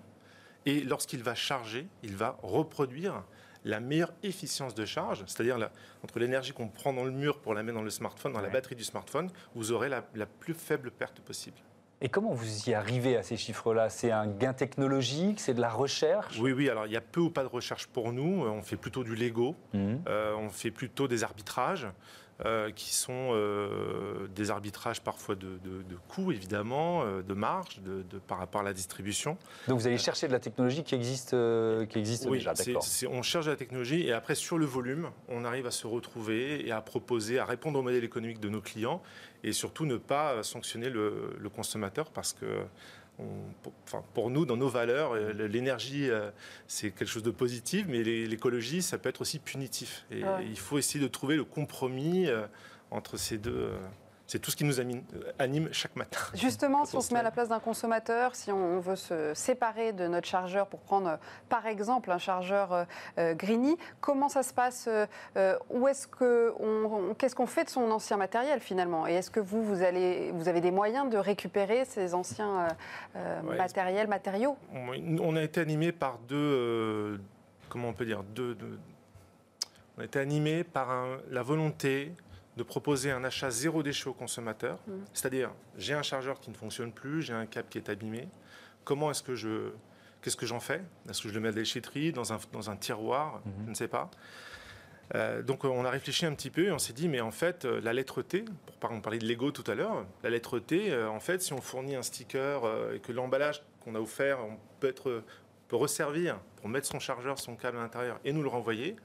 Et 0.68 0.82
lorsqu'il 0.82 1.24
va 1.24 1.34
charger, 1.34 1.88
il 2.04 2.16
va 2.16 2.38
reproduire 2.44 3.24
la 3.66 3.80
meilleure 3.80 4.14
efficience 4.22 4.76
de 4.76 4.86
charge, 4.86 5.24
c'est-à-dire 5.26 5.58
entre 6.04 6.20
l'énergie 6.20 6.54
qu'on 6.54 6.68
prend 6.68 6.94
dans 6.94 7.04
le 7.04 7.10
mur 7.10 7.40
pour 7.40 7.56
la 7.56 7.64
mettre 7.64 7.80
dans 7.80 7.84
le 7.84 7.90
smartphone, 7.90 8.32
dans 8.32 8.42
la 8.42 8.50
batterie 8.50 8.76
du 8.76 8.84
smartphone, 8.84 9.32
vous 9.56 9.72
aurez 9.72 9.90
la, 9.90 10.08
la 10.14 10.28
plus 10.28 10.54
faible 10.54 10.92
perte 10.92 11.20
possible. 11.22 11.58
Et 12.00 12.10
comment 12.10 12.32
vous 12.32 12.70
y 12.70 12.74
arrivez 12.76 13.18
à 13.18 13.24
ces 13.24 13.38
chiffres-là? 13.38 13.90
C'est 13.90 14.12
un 14.12 14.28
gain 14.28 14.54
technologique 14.54 15.40
C'est 15.40 15.56
de 15.56 15.62
la 15.62 15.70
recherche? 15.70 16.38
Oui, 16.40 16.52
oui. 16.52 16.70
Alors, 16.70 16.86
il 16.86 16.92
y 16.92 16.98
a 16.98 17.02
peu 17.02 17.22
ou 17.22 17.30
pas 17.32 17.42
de 17.42 17.48
recherche 17.48 17.88
pour 17.88 18.14
nous. 18.14 18.46
On 18.46 18.62
fait 18.62 18.76
plutôt 18.76 19.04
du 19.04 19.16
Lego. 19.16 19.56
Mhm. 19.74 20.02
Euh, 20.08 20.36
on 20.36 20.50
fait 20.50 20.72
plutôt 20.72 21.08
des 21.08 21.24
arbitrages. 21.24 21.88
Euh, 22.46 22.70
qui 22.70 22.94
sont 22.94 23.32
euh, 23.32 24.28
des 24.36 24.52
arbitrages 24.52 25.02
parfois 25.02 25.34
de, 25.34 25.58
coûts, 26.08 26.32
évidemment, 26.32 27.02
euh, 27.02 27.24
de 27.24 27.34
marge 27.34 27.82
de, 27.82 28.04
par 28.28 28.38
rapport 28.38 28.62
à 28.62 28.64
la 28.64 28.74
distribution. 28.74 29.40
Donc 29.68 29.80
vous 29.80 29.88
allez 29.88 29.98
chercher 29.98 30.28
de 30.28 30.34
la 30.34 30.40
technologie 30.40 30.84
qui 30.84 30.94
existe, 30.94 31.36
qui 31.90 31.98
existe 31.98 32.28
oui, 32.30 32.38
déjà, 32.38 32.54
d'accord 32.54 32.86
On 33.10 33.24
cherche 33.24 33.48
de 33.48 33.50
la 33.50 33.58
technologie 33.58 34.06
et 34.06 34.14
après, 34.14 34.36
sur 34.36 34.60
le 34.60 34.68
volume, 34.68 35.10
on 35.30 35.46
arrive 35.46 35.66
à 35.66 35.72
se 35.72 35.88
retrouver 35.88 36.68
et 36.68 36.72
à 36.72 36.80
proposer, 36.80 37.40
à 37.40 37.46
répondre 37.46 37.80
au 37.80 37.82
modèle 37.82 38.04
économique 38.04 38.40
de 38.40 38.50
nos 38.50 38.62
clients 38.62 39.02
et 39.44 39.52
surtout 39.52 39.88
ne 39.88 39.98
pas 39.98 40.44
sanctionner 40.44 40.92
le, 40.92 41.36
le 41.40 41.50
consommateur 41.50 42.12
parce 42.12 42.34
que 42.34 42.46
pour 44.14 44.30
nous, 44.30 44.46
dans 44.46 44.58
nos 44.58 44.70
valeurs, 44.70 45.14
euh, 45.14 45.34
l'énergie, 45.48 46.10
euh, 46.10 46.30
c'est 46.68 46.92
quelque 46.92 47.10
chose 47.10 47.24
de 47.24 47.32
positif, 47.32 47.86
mais 47.88 48.04
l'écologie, 48.04 48.82
ça 48.82 48.98
peut 48.98 49.10
être 49.10 49.22
aussi 49.22 49.40
punitif. 49.40 50.06
Et, 50.12 50.22
il 50.48 50.60
faut 50.60 50.78
essayer 50.78 51.04
de 51.04 51.10
trouver 51.10 51.36
le 51.36 51.44
compromis 51.44 52.28
euh, 52.28 52.46
entre 52.92 53.18
ces 53.18 53.38
deux. 53.38 53.72
C'est 54.28 54.40
tout 54.40 54.52
ce 54.52 54.58
qui 54.58 54.66
nous 54.66 54.82
anime, 54.82 55.70
chaque 55.72 55.96
matin. 55.96 56.20
Justement, 56.34 56.84
si 56.84 56.98
on 56.98 57.02
se 57.02 57.14
met 57.14 57.22
à 57.22 57.24
la 57.24 57.32
place 57.32 57.48
d'un 57.48 57.62
consommateur, 57.62 58.36
si 58.36 58.52
on 58.52 58.82
veut 58.82 58.98
se 58.98 59.34
séparer 59.34 59.94
de 59.94 60.06
notre 60.08 60.28
chargeur 60.28 60.68
pour 60.68 60.82
prendre, 60.82 61.18
par 61.48 61.66
exemple, 61.66 62.12
un 62.12 62.18
chargeur 62.18 62.74
euh, 62.74 62.84
euh 63.20 63.34
Greeny, 63.36 63.78
comment 64.02 64.28
ça 64.28 64.44
se 64.44 64.54
passe 64.54 64.90
euh, 65.38 65.56
Où 65.70 65.88
est-ce 65.88 66.08
que 66.08 66.54
qu'est-ce 67.18 67.36
qu'on 67.36 67.48
fait 67.48 67.64
de 67.64 67.70
son 67.70 67.90
ancien 67.90 68.18
matériel 68.18 68.60
finalement? 68.60 69.08
Et 69.08 69.14
est-ce 69.14 69.32
que 69.32 69.40
vous, 69.40 69.64
vous 69.64 69.82
allez, 69.82 70.32
vous 70.34 70.50
avez 70.50 70.60
des 70.60 70.72
moyens 70.72 71.10
de 71.10 71.18
récupérer 71.18 71.86
ces 71.86 72.14
anciens 72.14 72.68
euh, 73.16 73.42
matériels, 73.44 74.08
matériaux? 74.08 74.58
On 74.74 75.36
a 75.38 75.42
été 75.42 75.62
animé 75.62 75.94
par 75.94 76.18
deux, 76.28 77.22
comment 77.70 77.90
on 77.90 77.94
peut 77.94 78.06
dire, 78.06 78.24
deux, 78.24 78.58
on 79.98 80.02
a 80.02 80.06
été 80.06 80.20
animé 80.20 80.66
par 80.66 80.90
la 81.32 81.44
volonté 81.44 82.12
de 82.58 82.64
proposer 82.64 83.12
un 83.12 83.24
achat 83.24 83.50
zéro 83.50 83.84
déchet 83.84 84.10
au 84.10 84.14
consommateur. 84.14 84.80
Mmh. 84.88 84.92
C'est-à-dire, 85.14 85.52
j'ai 85.78 85.94
un 85.94 86.02
chargeur 86.02 86.40
qui 86.40 86.50
ne 86.50 86.56
fonctionne 86.56 86.92
plus, 86.92 87.22
j'ai 87.22 87.34
un 87.34 87.46
câble 87.46 87.70
qui 87.70 87.78
est 87.78 87.90
abîmé. 87.90 88.28
Comment 88.84 89.12
est-ce 89.12 89.24
que 89.24 89.36
je. 89.36 89.70
Qu'est-ce 90.22 90.36
que 90.36 90.48
j'en 90.48 90.60
fais? 90.60 90.82
Est-ce 91.08 91.22
que 91.22 91.30
je 91.30 91.34
le 91.36 91.40
mets 91.40 91.50
à 91.50 91.52
la 91.52 91.58
déchetterie, 91.58 92.12
dans 92.12 92.34
un, 92.34 92.40
dans 92.52 92.70
un 92.70 92.76
tiroir? 92.76 93.42
Mmh. 93.46 93.52
Je 93.66 93.70
ne 93.70 93.76
sais 93.76 93.88
pas. 93.88 94.10
Euh, 95.16 95.42
donc 95.42 95.64
on 95.64 95.86
a 95.86 95.90
réfléchi 95.90 96.26
un 96.26 96.34
petit 96.34 96.50
peu 96.50 96.66
et 96.66 96.72
on 96.72 96.80
s'est 96.80 96.92
dit 96.92 97.08
mais 97.08 97.22
en 97.22 97.32
fait 97.32 97.64
euh, 97.64 97.80
la 97.82 97.94
lettre 97.94 98.22
T, 98.22 98.44
pour 98.66 99.02
parler 99.02 99.20
de 99.20 99.26
Lego 99.26 99.52
tout 99.52 99.64
à 99.72 99.76
l'heure, 99.76 100.06
la 100.22 100.30
lettre 100.30 100.60
T, 100.60 100.92
euh, 100.92 101.10
en 101.10 101.22
fait 101.22 101.42
si 101.42 101.54
on 101.54 101.62
fournit 101.62 101.96
un 101.96 102.02
sticker 102.02 102.62
et 102.94 103.00
que 103.00 103.14
l'emballage 103.14 103.64
qu'on 103.80 103.96
a 103.96 104.00
offert, 104.00 104.40
on 104.40 104.58
peut 104.82 104.88
être 104.88 105.24
peut 105.70 105.76
resservir 105.78 106.40
pour 106.58 106.68
mettre 106.68 106.88
son 106.88 107.00
chargeur, 107.00 107.40
son 107.40 107.56
câble 107.56 107.78
à 107.78 107.82
l'intérieur 107.82 108.20
et 108.26 108.34
nous 108.34 108.44
le 108.44 108.50
renvoyer. 108.50 108.98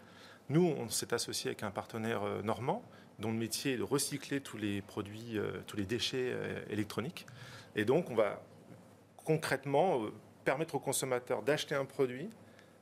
Nous 0.48 0.74
on 0.76 0.88
s'est 0.88 1.14
associé 1.14 1.50
avec 1.50 1.62
un 1.62 1.70
partenaire 1.70 2.22
normand 2.42 2.82
dont 3.22 3.30
le 3.30 3.38
métier 3.38 3.72
est 3.72 3.76
de 3.78 3.82
recycler 3.82 4.42
tous 4.42 4.58
les 4.58 4.82
produits, 4.82 5.38
euh, 5.38 5.62
tous 5.66 5.78
les 5.78 5.86
déchets 5.86 6.30
euh, 6.32 6.62
électroniques. 6.68 7.26
Et 7.74 7.86
donc, 7.86 8.10
on 8.10 8.14
va 8.14 8.42
concrètement 9.24 10.02
euh, 10.02 10.12
permettre 10.44 10.74
au 10.74 10.78
consommateur 10.78 11.42
d'acheter 11.42 11.74
un 11.74 11.86
produit, 11.86 12.28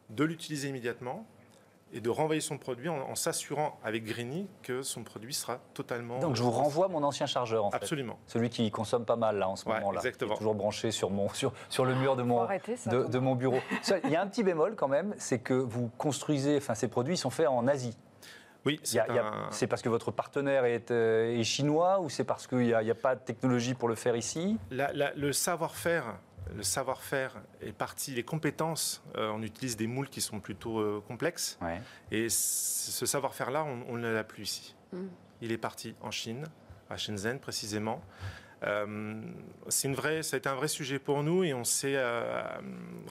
de 0.08 0.24
l'utiliser 0.24 0.68
immédiatement 0.68 1.26
et 1.92 2.00
de 2.00 2.08
renvoyer 2.08 2.40
son 2.40 2.56
produit 2.56 2.88
en, 2.88 3.14
s'assurant 3.16 3.78
avec 3.82 4.04
Greeny 4.04 4.46
que 4.62 4.82
son 4.82 5.02
produit 5.02 5.34
sera 5.34 5.58
totalement. 5.74 6.20
Donc 6.20 6.36
je 6.36 6.42
vous 6.42 6.50
renvoie 6.52 6.86
mon 6.86 7.02
ancien 7.02 7.26
chargeur 7.26 7.64
en 7.64 7.70
fait. 7.72 7.78
Absolument. 7.78 8.16
Celui 8.28 8.48
qui 8.48 8.70
consomme 8.70 9.04
pas 9.04 9.16
mal 9.16 9.38
là 9.38 9.48
en 9.48 9.56
ce 9.56 9.68
moment 9.68 9.90
là. 9.90 9.98
Exactement. 9.98 10.36
toujours 10.36 10.54
branché 10.54 10.92
sur 10.92 11.10
mon 11.10 11.28
sur, 11.30 11.52
sur 11.68 11.84
le 11.84 11.96
mur 11.96 12.14
de 12.14 12.22
mon 12.22 12.46
de, 12.46 13.08
de, 13.08 13.18
mon 13.18 13.34
bureau. 13.34 13.58
Il 14.04 14.10
y 14.10 14.14
a 14.14 14.22
un 14.22 14.28
petit 14.28 14.44
bémol 14.44 14.76
quand 14.76 14.86
même, 14.86 15.16
c'est 15.18 15.40
que 15.40 15.54
vous 15.54 15.90
construisez, 15.98 16.58
enfin 16.58 16.76
ces 16.76 16.86
produits 16.86 17.16
sont 17.16 17.30
faits 17.30 17.48
en 17.48 17.66
Asie. 17.66 17.96
Oui, 18.66 18.80
c'est 18.82 19.66
parce 19.66 19.82
que 19.82 19.88
votre 19.88 20.10
partenaire 20.10 20.64
est, 20.64 20.90
euh, 20.90 21.42
chinois 21.42 22.00
ou 22.00 22.10
c'est 22.10 22.24
parce 22.24 22.46
qu'il 22.46 22.58
n'y 22.58 22.72
a, 22.72 22.94
pas 22.94 23.14
de 23.14 23.20
technologie 23.20 23.74
pour 23.74 23.88
le 23.88 23.94
faire 23.94 24.16
ici? 24.16 24.58
Le 24.70 25.32
savoir-faire 25.32 26.16
le 26.56 26.64
savoir-faire 26.64 27.36
est 27.60 27.70
parti, 27.70 28.10
les 28.12 28.24
compétences, 28.24 29.04
euh, 29.16 29.30
on 29.30 29.40
utilise 29.40 29.76
des 29.76 29.86
moules 29.86 30.08
qui 30.08 30.20
sont 30.20 30.40
plutôt 30.40 30.80
euh, 30.80 31.00
complexes. 31.06 31.60
Et 32.10 32.28
ce 32.28 33.06
savoir-faire-là, 33.06 33.64
on, 33.64 33.96
ne 33.96 34.12
l'a 34.12 34.24
plus 34.24 34.42
ici. 34.42 34.74
Mm. 34.92 35.06
Il 35.42 35.52
est 35.52 35.58
parti 35.58 35.94
en 36.00 36.10
Chine, 36.10 36.44
à 36.88 36.96
Shenzhen 36.96 37.38
précisément. 37.38 38.02
c'est 39.68 39.86
une 39.86 39.94
vraie, 39.94 40.24
ça 40.24 40.34
a 40.34 40.38
été 40.38 40.48
un 40.48 40.56
vrai 40.56 40.66
sujet 40.66 40.98
pour 40.98 41.22
nous 41.22 41.44
et 41.44 41.54
on 41.54 41.62
s'est 41.62 42.02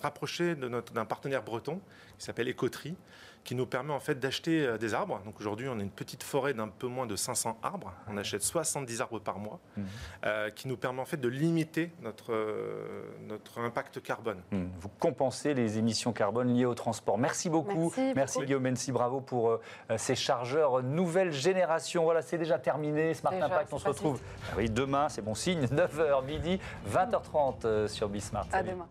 rapproché 0.02 0.56
d'un 0.56 1.06
partenaire 1.06 1.44
breton 1.44 1.80
qui 2.18 2.26
s'appelle 2.26 2.50
Écoterie, 2.50 2.98
qui 3.44 3.56
nous 3.56 3.66
permet 3.66 3.94
en 3.94 4.00
fait 4.00 4.20
d'acheter 4.20 4.66
euh, 4.66 4.78
des 4.78 4.94
arbres. 4.94 5.22
Donc 5.26 5.40
aujourd'hui, 5.40 5.68
on 5.70 5.80
a 5.80 5.82
une 5.82 5.90
petite 5.90 6.24
forêt 6.24 6.54
d'un 6.54 6.68
peu 6.68 6.88
moins 6.88 7.06
de 7.06 7.16
500 7.16 7.58
arbres. 7.64 7.94
On 8.08 8.18
achète 8.18 8.44
70 8.44 9.02
arbres 9.02 9.20
par 9.20 9.40
mois, 9.40 9.60
mmh. 9.76 9.84
euh, 10.26 10.50
qui 10.52 10.68
nous 10.68 10.78
permet 10.78 11.02
en 11.02 11.06
fait 11.06 11.18
de 11.18 11.28
limiter 11.28 11.92
notre, 12.02 12.34
euh, 12.34 13.04
notre 13.28 13.60
impact 13.60 14.02
carbone. 14.02 14.42
Mmh. 14.52 14.66
Vous 14.80 14.90
compensez 14.90 15.54
les 15.54 15.78
émissions 15.78 16.14
carbone 16.14 16.54
liées 16.54 16.66
au 16.66 16.76
transport. 16.76 17.18
Merci 17.18 17.50
beaucoup. 17.50 17.94
Merci, 18.16 18.40
Guillaume 18.46 18.64
Mency, 18.64 18.92
bravo 18.92 19.22
pour 19.22 19.60
ces 19.98 20.16
chargeurs 20.16 20.84
nouvelle 20.84 21.32
génération. 21.32 22.04
Voilà, 22.04 22.22
c'est 22.22 22.38
déjà 22.38 22.60
terminé. 22.60 23.14
Smart 23.14 23.34
Impact, 23.34 23.74
on 23.74 23.80
se 23.80 23.88
retrouve 23.88 24.20
ah 24.52 24.56
oui, 24.58 24.70
demain, 24.70 25.10
c'est 25.10 25.22
bon 25.22 25.36
signe, 25.36 25.66
9h 25.66 26.26
midi, 26.26 26.60
20h30 26.92 27.88
sur 27.88 28.10
Bismart. 28.10 28.48
À 28.52 28.64
demain. 28.64 28.88